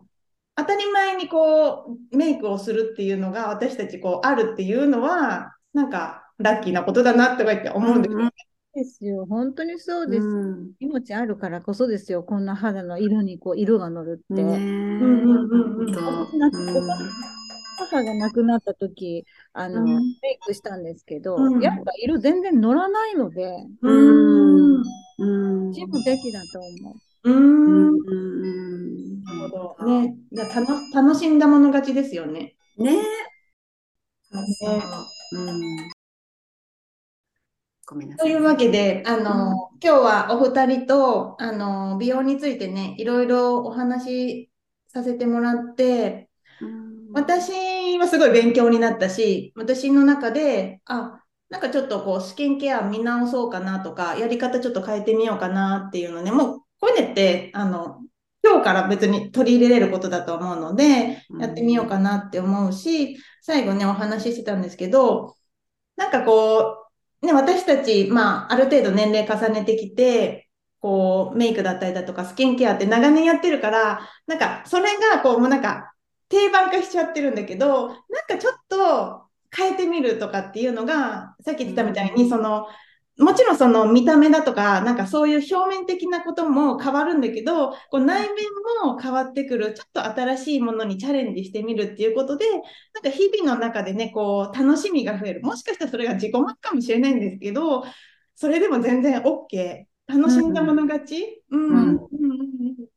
[0.55, 8.29] 当たり前にこうメイクをするっていうのが私たちこうあるっていうのは、なんかラッキーなことだなとか言って思うんですよ。
[8.79, 9.25] ですよ。
[9.25, 10.25] 本当にそうです。
[10.25, 12.23] うん命あるからこそですよ。
[12.23, 14.43] こんな肌の色にこう色が乗るって。
[17.77, 19.87] 母が亡くなった時、あの、うん
[20.21, 24.81] メイクしたんですけど、うんやっぱ色全然乗らないので、うん。
[25.17, 27.29] うんチームべきだと思う。
[29.23, 29.85] なるほど。
[29.85, 30.15] ね。
[30.33, 32.55] だから楽楽しんだもの勝ちですよね。
[32.77, 33.01] ねね
[35.33, 35.98] うん
[37.89, 38.27] ごめんなさい。
[38.27, 44.51] というわけで、あの、今日はお二人と、あの、美容についてね、いろいろお話し
[44.87, 46.29] させてもらって、
[46.61, 47.11] うん。
[47.13, 58.01] 私はすごい勉強になったし、私の中で、あ、なんかちょっとこう、スキンケア見直そうかなとか、やり方ちょっと変えてみようかなっていうのね、もう、こういうのって、あの、
[58.43, 65.35] 今日から別に取り入れれることだと思うので、やってみようかなって思うし、最後ね、お話ししてたんですけど、
[65.97, 66.78] なんかこう、
[67.21, 70.49] ね、私たち、まあ、ある程度年齢重ねてきて、
[70.79, 75.93] こう、メイクだったりだとか、スキンケアって長年やってるから、なんか、それが、こう、もうなんか、
[76.29, 77.97] 定番化しちゃってるんだけど、なん
[78.27, 82.67] かちょっと変えてみるとかっていうのが、さっき言ってたみたいに、その、
[83.19, 88.45] もちろんその見た目だとか、なんかそういう表面的なことも変わるんだけど、こう内面
[88.83, 92.61] も変わってくる、ちょっと新しいものにチャレンジしてみるっていうことで、なん
[93.03, 95.41] か日々の中でね、こう楽しみが増える。
[95.41, 97.83] もしかしたらそれが自己満かもしれないんですけど、
[98.35, 99.85] それでも全然 OK。
[100.07, 102.88] 楽しんだもの勝ち、うんうんうんうん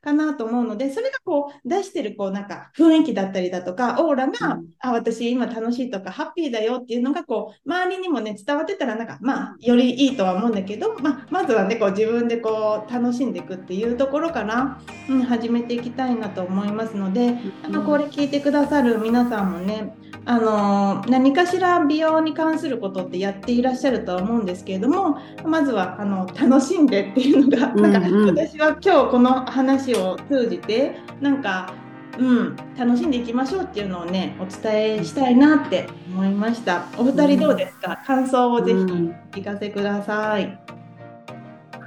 [0.00, 4.66] かなと思うので、それがこう出してるこうなんか雰囲気だったりだとか、オーラが、うん。
[4.80, 17.34] あ、私今楽しいとかハッピーだよっていうのがこう周りにもね伝わってたらなんかまあよりいいとは思うんだけど、まあ、まずはねこう自分でこう楽しんでいくっていうところから、うん、始めていきたいなと思いますので、
[17.64, 19.94] あのこれ聞いてくださる皆さんもね、
[20.28, 28.28] あの何かしら美容に関することってやっていらっしゃるとは思うんですけれどもまずはあの楽しんでっていうのが、なんかうん。
[28.28, 31.72] うん私は今日この話を通じてなんか、
[32.18, 36.84] うん、楽しんでいきましょうっていうのをねお伝えしたいなって思いました。
[36.98, 39.16] お二人どうですか、感想をぜひうん。
[39.30, 40.58] 聞かせください。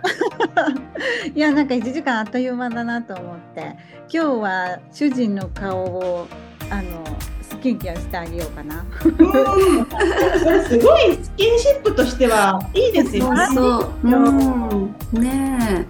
[1.35, 3.75] いや、なんか1時間あっという間だなと思って、
[4.11, 6.27] 今日は主人の顔を、
[6.71, 7.03] あの、
[7.61, 8.83] キンケアしてあげようかな。
[9.03, 9.87] うん
[10.39, 13.47] それすごいスキンシップとしてはいいですよね。
[13.47, 13.89] そうそう。
[14.03, 15.21] うん。
[15.21, 15.85] ね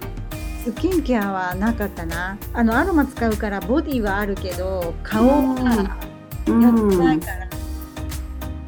[0.64, 2.38] スキンケアはなかったな。
[2.52, 5.82] あのアロマ使うからボディはあるけど顔はや。
[5.82, 6.52] って。
[6.52, 7.48] ないから。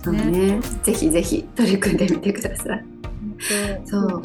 [0.03, 0.61] そうね。
[0.83, 2.85] ぜひぜひ取り組んでみてください。
[3.85, 4.23] そう。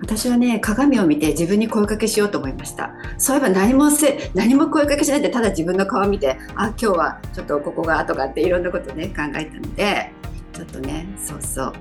[0.00, 10.10] 私はね鏡を見て自分に声かけしようと思いましたそういえば何もせ何も声かけしないでただ自分の顔見てあ今日はちょっとここがとかっていろんなことね考えたので
[10.52, 11.72] ちょっとねそうそう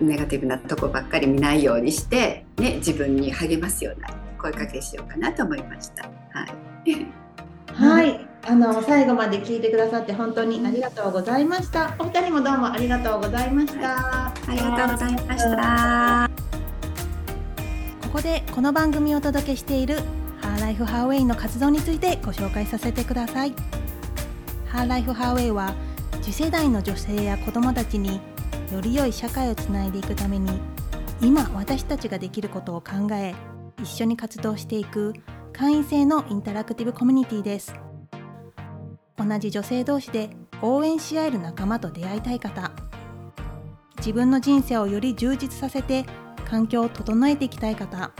[0.00, 6.04] ネガティブなとこばっかり見ないようにして、ね、自分に励ますような声かけしようかなと思いました。
[6.04, 6.46] は
[6.84, 7.06] い
[7.74, 11.94] はい、あの最後まで聞いてくださって本当にありがとうございました。
[11.98, 14.28] お二人もどうもありがとうございました。
[14.28, 16.67] ありがとうございました。
[18.08, 19.96] ここでこの番組をお届けしている
[20.40, 23.54] ハーライフハーウェイの活動についてご紹介させてください。
[24.66, 25.74] ハーライフハーウェイは
[26.22, 28.18] 次世代の女性や子どもたちに
[28.72, 30.58] より良い社会をつないでいくために
[31.20, 33.34] 今私たちができることを考え
[33.82, 35.12] 一緒に活動していく
[35.52, 37.74] 会員制のインタラクティブコミュニティです。
[39.18, 40.30] 同じ女性同士で
[40.62, 42.72] 応援し合える仲間と出会いたい方
[43.98, 46.06] 自分の人生をより充実させて
[46.48, 48.10] 環境を整えていきたい方。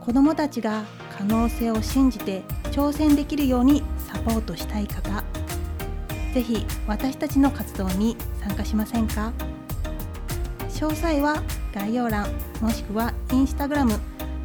[0.00, 0.82] 子どもたちが
[1.16, 2.42] 可能性を信じて
[2.72, 3.82] 挑戦できるように
[4.12, 5.22] サポートしたい方。
[6.34, 9.32] ぜひ私たちの活動に参加しませんか？
[10.68, 11.42] 詳細は
[11.74, 12.26] 概要欄
[12.60, 13.92] もしくはインスタグラム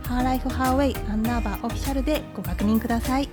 [0.04, 3.30] ハーライフハーウェイアンダーバーオフィシャルでご確認ください。